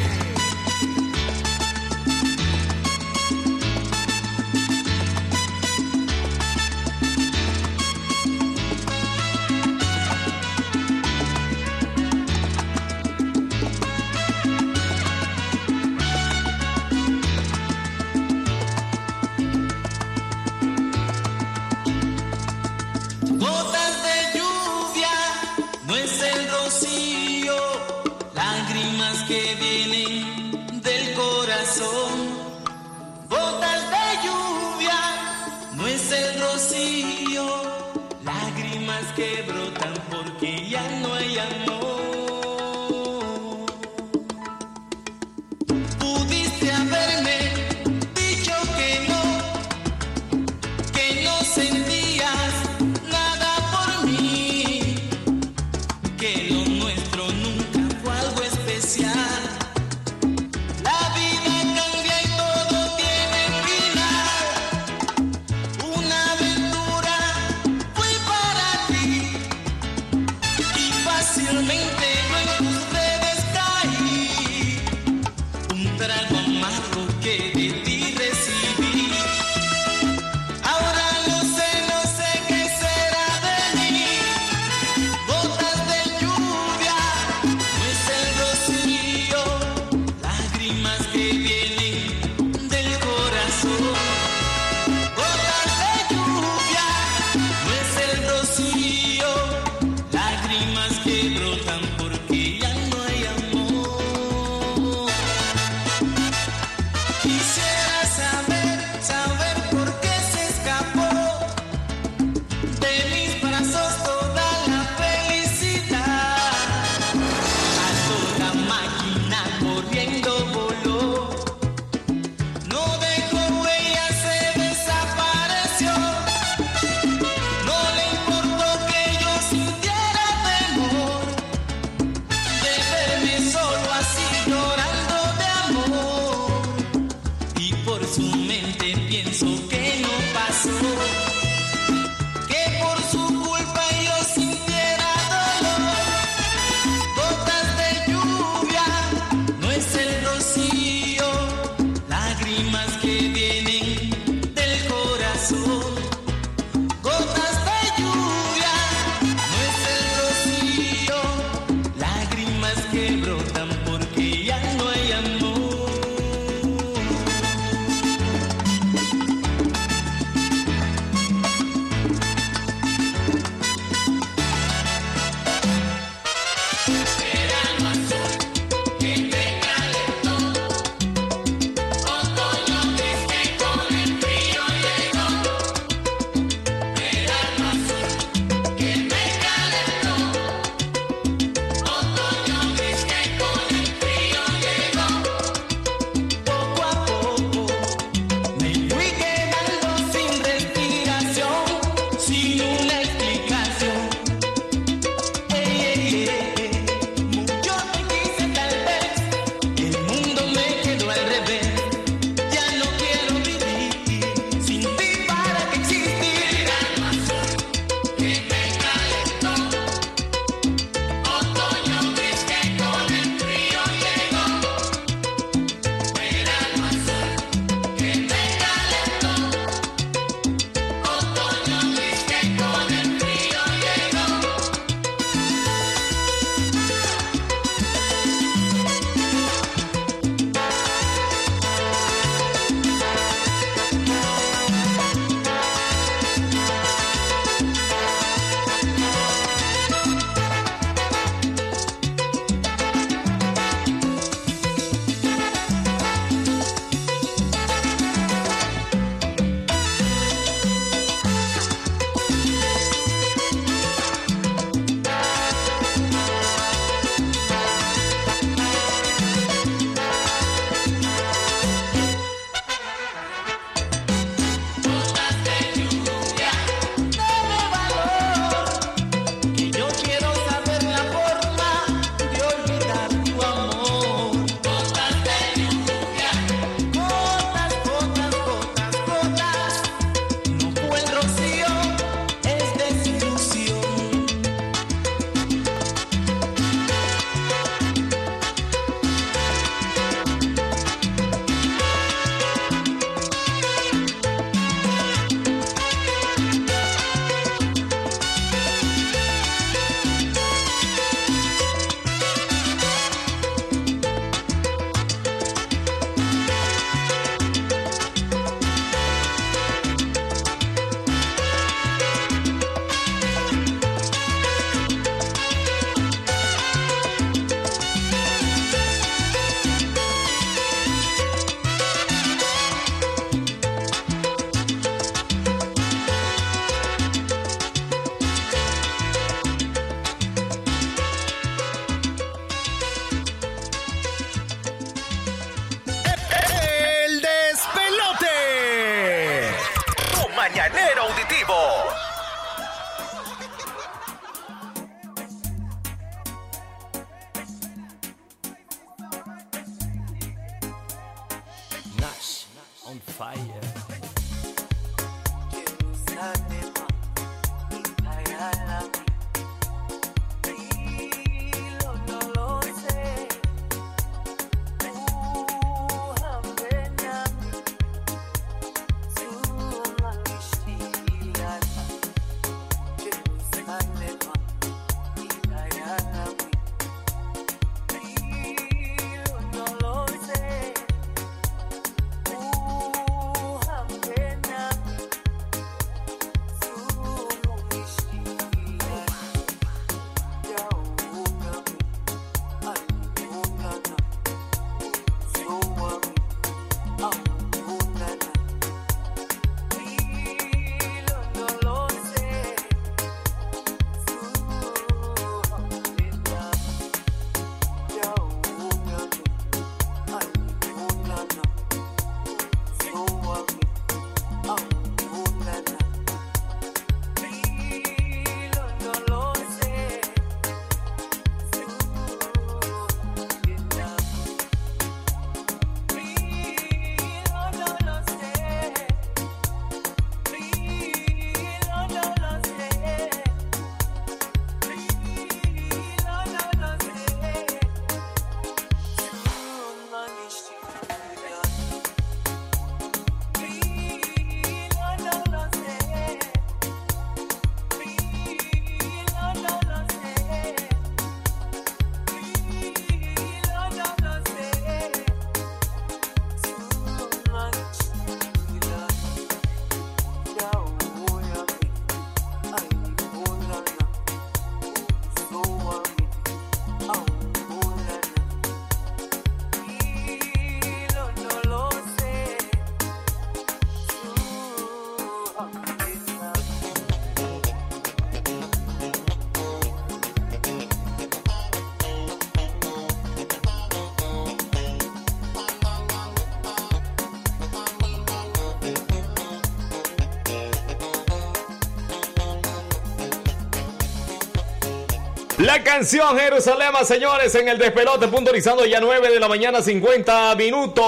[505.54, 510.82] La canción Jerusalén, señores, en el despelote, puntualizando ya 9 de la mañana, 50 minutos.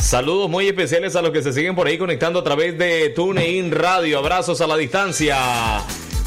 [0.00, 3.72] Saludos muy especiales a los que se siguen por ahí conectando a través de TuneIn
[3.72, 4.20] Radio.
[4.20, 5.36] Abrazos a la distancia.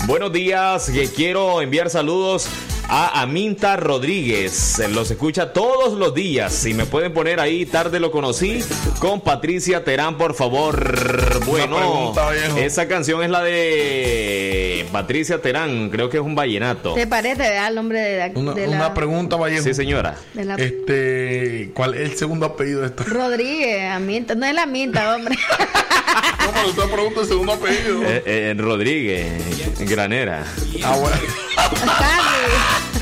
[0.05, 2.49] Buenos días, que quiero enviar saludos
[2.89, 4.81] a Aminta Rodríguez.
[4.89, 6.53] Los escucha todos los días.
[6.53, 8.61] Si me pueden poner ahí, tarde lo conocí,
[9.05, 10.75] con Patricia Terán, por favor.
[11.45, 12.57] Bueno, pregunta, viejo.
[12.57, 16.95] esa canción es la de Patricia Terán, creo que es un vallenato.
[16.95, 17.67] ¿Te parece ¿verdad?
[17.69, 19.63] el nombre de la, Una, de la- una pregunta, Vallejo.
[19.63, 20.15] Sí, señora.
[20.33, 23.03] de la- Este, ¿cuál es el segundo apellido de esta?
[23.03, 25.35] Rodríguez, Aminta, no es la Aminta, hombre.
[26.45, 28.03] No, pero usted pregunta el segundo apellido.
[28.03, 29.33] Eh, eh, Rodríguez,
[29.89, 30.45] Granera.
[30.83, 31.17] Ah, bueno.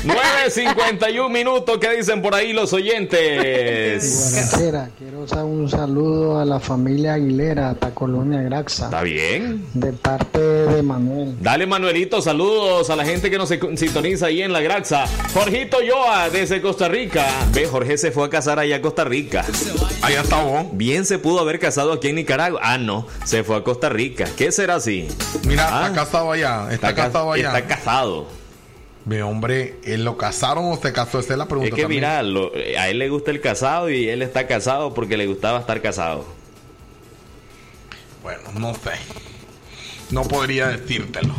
[0.04, 4.30] 9.51 minutos, ¿qué dicen por ahí los oyentes?
[4.32, 9.64] Buenasera, quiero dar un saludo a la familia Aguilera, hasta Colonia Graxa, ¿Está bien?
[9.72, 11.36] de parte de Manuel.
[11.40, 15.06] Dale Manuelito, saludos a la gente que nos sintoniza ahí en la Graxa.
[15.32, 17.26] Jorgito Yoa, desde Costa Rica.
[17.52, 19.44] Ve, Jorge se fue a casar allá a Costa Rica.
[20.02, 20.66] Allá está vos.
[20.72, 22.60] Bien se pudo haber casado aquí en Nicaragua.
[22.62, 24.26] Ah, no, se fue a Costa Rica.
[24.36, 25.08] ¿Qué será así?
[25.46, 25.86] Mira, Ah.
[25.86, 26.68] está casado allá.
[26.70, 27.56] Está, ca- casado allá.
[27.56, 28.26] Está casado.
[29.06, 31.18] Ve, hombre, ¿él lo casaron o se casó?
[31.18, 31.68] Esa es la pregunta.
[31.68, 32.00] Es que también.
[32.00, 35.60] mira, lo- a él le gusta el casado y él está casado porque le gustaba
[35.60, 36.24] estar casado.
[38.22, 38.92] Bueno, no sé.
[40.10, 41.34] No podría decírtelo.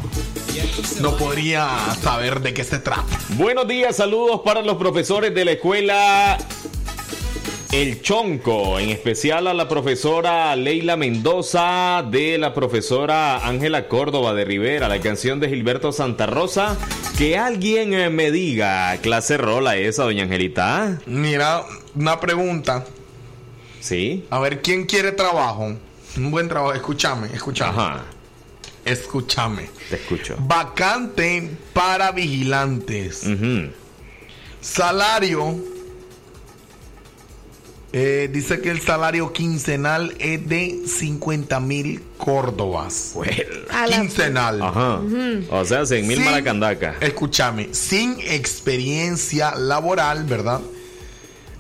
[1.02, 1.68] No podría
[2.02, 3.04] saber de qué se trata.
[3.30, 6.38] Buenos días, saludos para los profesores de la escuela
[7.72, 14.46] El Chonco, en especial a la profesora Leila Mendoza, de la profesora Ángela Córdoba de
[14.46, 16.78] Rivera, la canción de Gilberto Santa Rosa.
[17.18, 21.00] Que alguien eh, me diga, clase rola esa, doña Angelita.
[21.06, 21.64] Mira,
[21.96, 22.86] una pregunta.
[23.82, 24.26] Sí.
[24.30, 25.76] A ver, ¿quién quiere trabajo?
[26.18, 26.74] Un buen trabajo.
[26.74, 27.72] Escúchame, escúchame.
[27.72, 28.06] Ajá.
[28.86, 29.70] Escúchame.
[29.90, 30.36] Te escucho.
[30.40, 33.24] Vacante para vigilantes.
[34.62, 35.75] Salario.
[37.98, 43.14] Eh, dice que el salario quincenal es de 50 mil córdobas.
[43.72, 44.62] La- Quincenal.
[44.62, 45.00] Ajá.
[45.50, 46.24] O sea, 100 mil Sí.
[46.26, 46.96] maracandaca.
[47.00, 50.60] Escúchame, sin experiencia laboral, ¿verdad?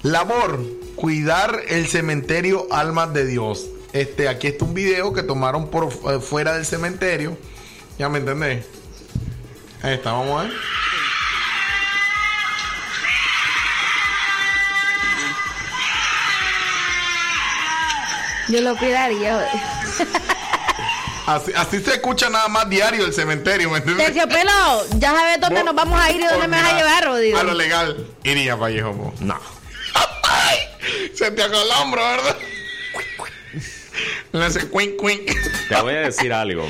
[0.04, 0.60] Labor,
[0.98, 3.68] cuidar el cementerio Almas de Dios.
[3.94, 7.38] Este, aquí está un video que tomaron por eh, fuera del cementerio.
[7.98, 8.66] ¿Ya me entendés?
[9.82, 10.52] Ahí está, vamos a ver.
[18.48, 19.48] Yo lo cuidaría.
[21.26, 24.06] Así, así se escucha nada más diario el cementerio, ¿me entiendes?
[24.06, 27.40] Terciopelo, ya sabes dónde nos vamos a ir y dónde me vas a llevar, Rodrigo.
[27.40, 28.08] A lo legal.
[28.24, 29.14] Iría para Vallejo.
[29.22, 29.40] No.
[31.16, 32.38] Se te acabó el hombro, ¿verdad?
[34.34, 35.32] Le hace cuink, cuink.
[35.70, 36.68] Te voy a decir algo.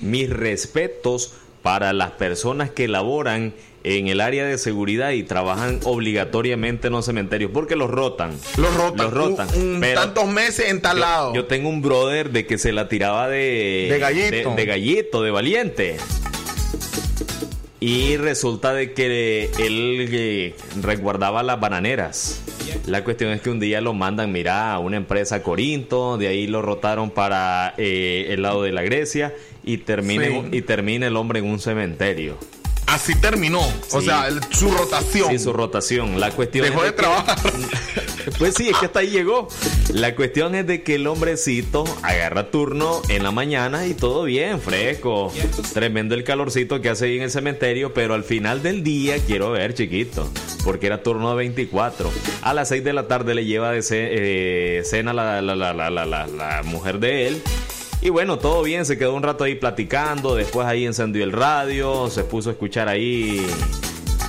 [0.00, 6.88] Mis respetos para las personas que laboran en el área de seguridad y trabajan obligatoriamente
[6.88, 8.32] en los cementerios porque los rotan.
[8.56, 8.96] Los rotan.
[9.06, 9.48] Los rotan.
[9.56, 11.34] Un- un Pero tantos meses en tal lado.
[11.34, 14.50] yo tengo un brother de que se la tiraba de De gallito.
[14.50, 15.96] de, de gallito, de valiente.
[17.80, 22.40] Y resulta de que él eh, resguardaba las bananeras.
[22.86, 26.26] La cuestión es que un día lo mandan, mira, a una empresa a Corinto, de
[26.26, 29.32] ahí lo rotaron para eh, el lado de la Grecia
[29.64, 30.42] y termina, Sí.
[30.52, 32.36] y termina el hombre en un cementerio.
[32.88, 33.60] Así terminó.
[33.92, 35.30] O sea, el- su rotación.
[35.30, 36.18] Sí, su rotación.
[36.18, 37.38] La cuestión Dejó es de que- trabajar.
[38.38, 39.48] Pues sí, es que hasta ahí llegó.
[39.94, 44.60] La cuestión es de que el hombrecito agarra turno en la mañana y todo bien,
[44.60, 45.32] fresco.
[45.72, 49.50] Tremendo el calorcito que hace ahí en el cementerio, pero al final del día quiero
[49.52, 50.30] ver, chiquito,
[50.62, 52.12] porque era turno de 24.
[52.42, 56.62] A las 6 de la tarde le lleva de eh, cena la, la, la- la
[56.64, 57.42] mujer de él.
[58.00, 62.08] Y bueno, todo bien, se quedó un rato ahí platicando, después ahí encendió el radio,
[62.08, 63.44] se puso a escuchar ahí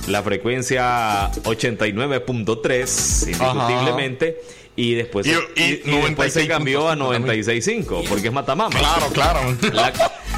[0.08, 4.40] la frecuencia 89.3, indiscutiblemente.
[4.76, 8.32] Y después, Y- se- y y- y después se 96.5 cambió a 96.5, porque es
[8.32, 8.78] Matamama.
[8.78, 9.40] Claro, claro.
[9.72, 9.92] La,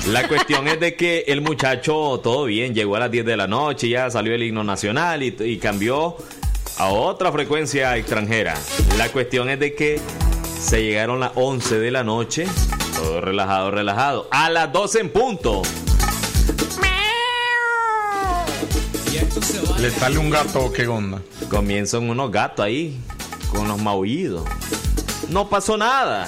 [0.06, 3.46] la cuestión es de que el muchacho, todo bien, llegó a las 10 de la
[3.46, 6.16] noche, ya salió el himno nacional y, y cambió
[6.78, 8.54] a otra frecuencia extranjera.
[8.98, 10.00] La cuestión es de que
[10.60, 12.46] se llegaron las 11 de la noche,
[12.94, 14.28] todo relajado, relajado.
[14.30, 15.62] A las 12 en punto.
[19.78, 21.20] Le sale un gato, ¿qué onda?
[21.50, 23.00] Comienzan unos gatos ahí,
[23.50, 24.44] con los maullidos.
[25.28, 26.26] No pasó nada.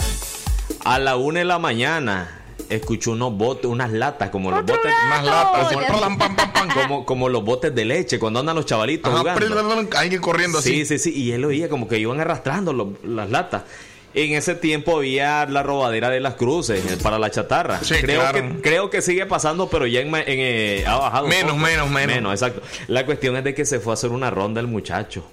[0.85, 4.93] A la una de la mañana, escuchó unos botes, unas latas, como los botes.
[5.07, 6.69] Unas latas, como, así, pam, pam, pam, pam.
[6.75, 9.41] como, como los botes de leche, cuando andan los chavalitos Ajá, jugando.
[9.41, 10.85] pero alguien corriendo así.
[10.85, 11.13] Sí, sí, sí.
[11.23, 13.63] Y él oía como que iban arrastrando los- las latas.
[14.15, 17.81] En ese tiempo había la robadera de las cruces eh, para la chatarra.
[17.83, 18.39] Sí, creo, claro.
[18.39, 21.27] que, creo que sigue pasando, pero ya en, en, eh, ha bajado.
[21.27, 22.15] Menos, menos, menos.
[22.15, 22.63] Menos, exacto.
[22.87, 25.25] La cuestión es de que se fue a hacer una ronda el muchacho.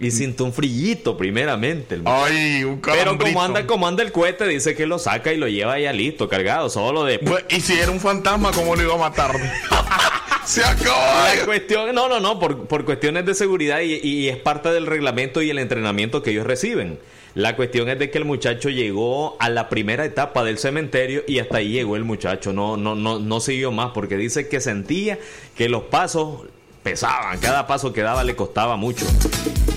[0.00, 1.94] Y sintió un frillito primeramente.
[1.94, 2.02] el.
[2.04, 3.24] Ay, un Pero calambrito.
[3.32, 6.28] como anda, como anda el cohete, dice que lo saca y lo lleva ya listo,
[6.28, 7.20] cargado, solo de...
[7.20, 9.30] Pues, Y si era un fantasma, ¿cómo lo iba a matar?
[10.44, 10.98] Se acabó.
[11.38, 14.86] La cuestión, no, no, no, por, por cuestiones de seguridad y, y es parte del
[14.86, 16.98] reglamento y el entrenamiento que ellos reciben.
[17.34, 21.40] La cuestión es de que el muchacho llegó a la primera etapa del cementerio y
[21.40, 25.18] hasta ahí llegó el muchacho, no, no, no, no siguió más porque dice que sentía
[25.56, 26.42] que los pasos
[26.84, 29.04] pesaban, cada paso que daba le costaba mucho.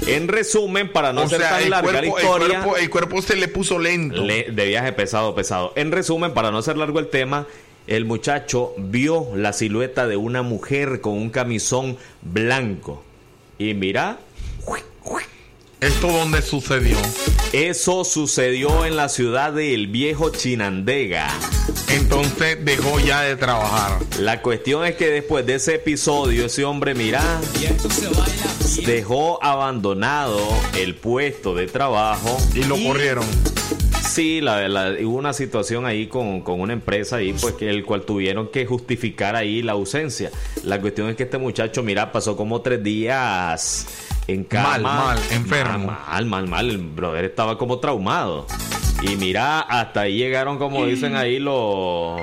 [0.06, 2.90] En resumen, para no o ser sea, tan larga la cuerpo, el, historia, cuerpo, el
[2.92, 4.24] cuerpo se le puso lento.
[4.24, 5.74] le- de viaje pesado, pesado.
[5.76, 7.48] En resumen, para no ser largo el tema,
[7.88, 13.04] el muchacho vio la silueta de una mujer con un camisón blanco.
[13.58, 14.20] Y mira,
[15.80, 16.98] ¿Esto dónde sucedió?
[17.54, 21.28] eso sucedió en la ciudad de El Viejo Chinandega.
[21.90, 24.00] Entonces dejó ya de trabajar.
[24.20, 27.22] La cuestión es que después de ese episodio, ese hombre, mira,
[28.86, 30.40] dejó abandonado
[30.78, 32.38] el puesto de trabajo.
[32.56, 33.26] Y lo corrieron.
[34.10, 37.86] Sí, la, la- hubo una situación ahí con, con una empresa ahí, pues que el
[37.86, 40.32] cual tuvieron que justificar ahí la ausencia.
[40.64, 43.86] La cuestión es que este muchacho, mira, pasó como tres días
[44.28, 44.78] en cama.
[44.78, 45.98] Mal, mal, enfermo.
[46.08, 46.70] Mal, mal, mal.
[46.70, 48.46] El brother estaba como traumado.
[49.02, 52.22] Y mira, hasta ahí llegaron, como dicen ahí, los.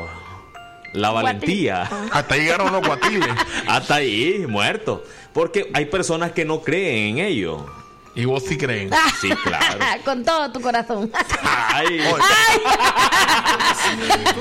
[0.93, 1.91] La valentía.
[2.13, 3.29] Hasta ahí llegaron los guatiles.
[3.67, 5.03] Hasta ahí, muerto.
[5.33, 7.67] Porque hay personas que no creen en ello.
[8.15, 8.91] Y vos sí creen.
[9.21, 9.79] Sí, claro.
[10.05, 11.11] Con todo tu corazón.
[11.43, 12.01] Ay.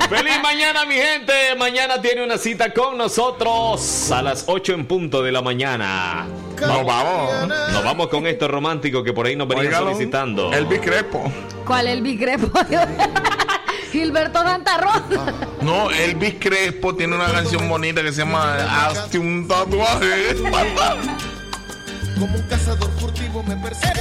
[0.09, 1.33] Feliz mañana, mi gente.
[1.57, 6.27] Mañana tiene una cita con nosotros a las 8 en punto de la mañana.
[6.61, 7.47] Nos vamos.
[7.47, 10.53] Nos vamos con esto romántico que por ahí nos venían solicitando.
[10.53, 11.31] El Bicrepo.
[11.65, 12.51] ¿Cuál es el bicrepo?
[13.91, 15.33] Gilberto Santa Rosa.
[15.61, 18.55] No, Elvis Crespo tiene una canción bonita que se llama
[18.87, 20.35] Hazte un tatuaje.
[22.19, 23.93] Como un cazador furtivo me persigue.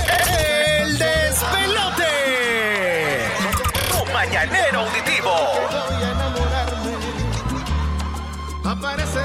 [0.81, 2.05] El despelote.
[3.91, 5.31] Tu mañanero auditivo.
[5.91, 6.93] Voy a enamorarme.
[8.65, 9.19] Aparece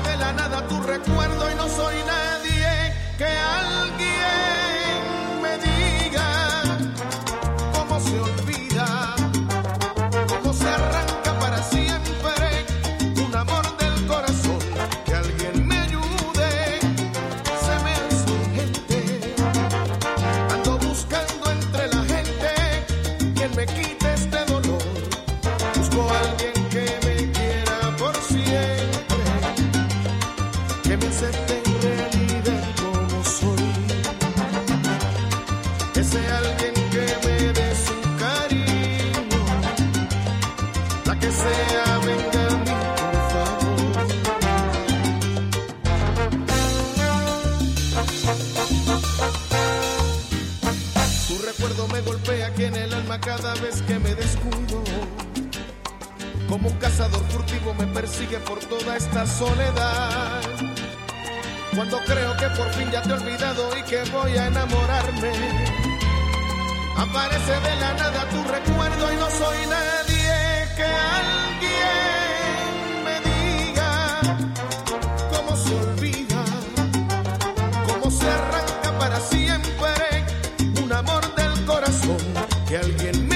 [53.08, 54.84] lastima cada vez que me descuido.
[56.50, 60.42] Como un cazador furtivo me persigue por toda esta soledad.
[61.76, 65.32] Cuando creo que por fin ya te he olvidado y que voy a enamorarme.
[66.98, 72.17] Aparece de la nada tu recuerdo y no soy nadie que alguien
[82.68, 83.27] Que alguien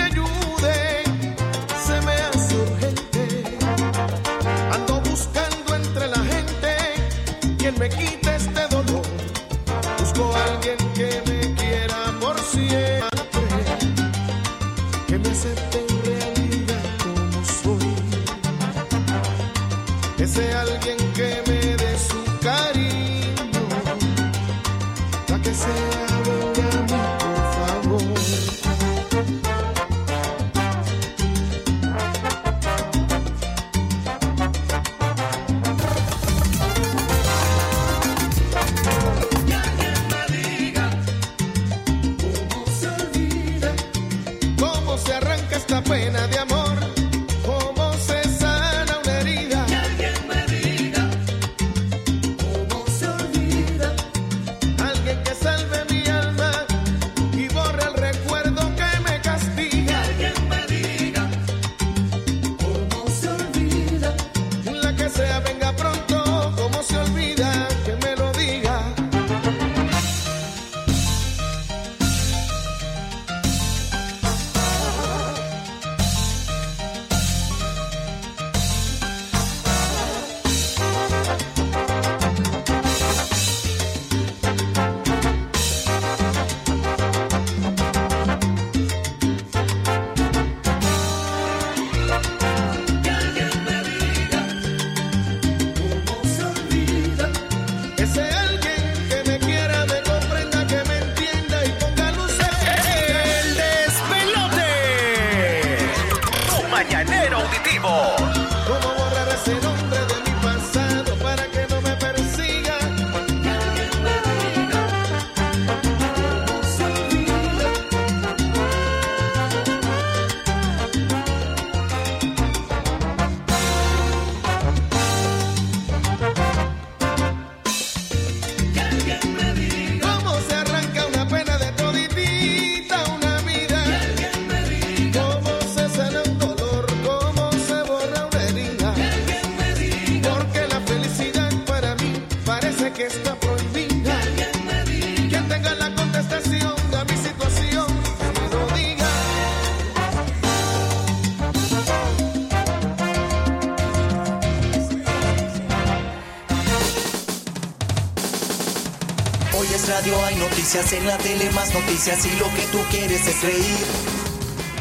[160.04, 163.86] hay noticias en la tele, más noticias y lo que tú quieres es reír.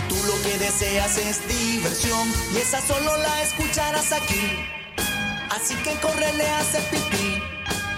[0.08, 4.58] Tú lo que deseas es diversión y esa solo la escucharás aquí.
[5.50, 7.42] Así que córrele a hacer pipí.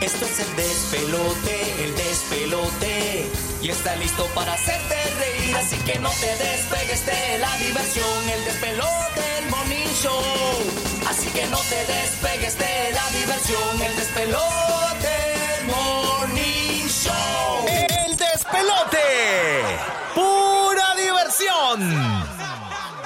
[0.01, 3.27] Esto es el despelote, el despelote.
[3.63, 5.57] Y está listo para hacerte reír.
[5.57, 8.29] Así que no te despegues de la diversión.
[8.29, 10.25] El despelote, el morning show.
[11.09, 13.81] Así que no te despegues de la diversión.
[13.81, 14.82] El despelote,
[21.79, 22.12] John.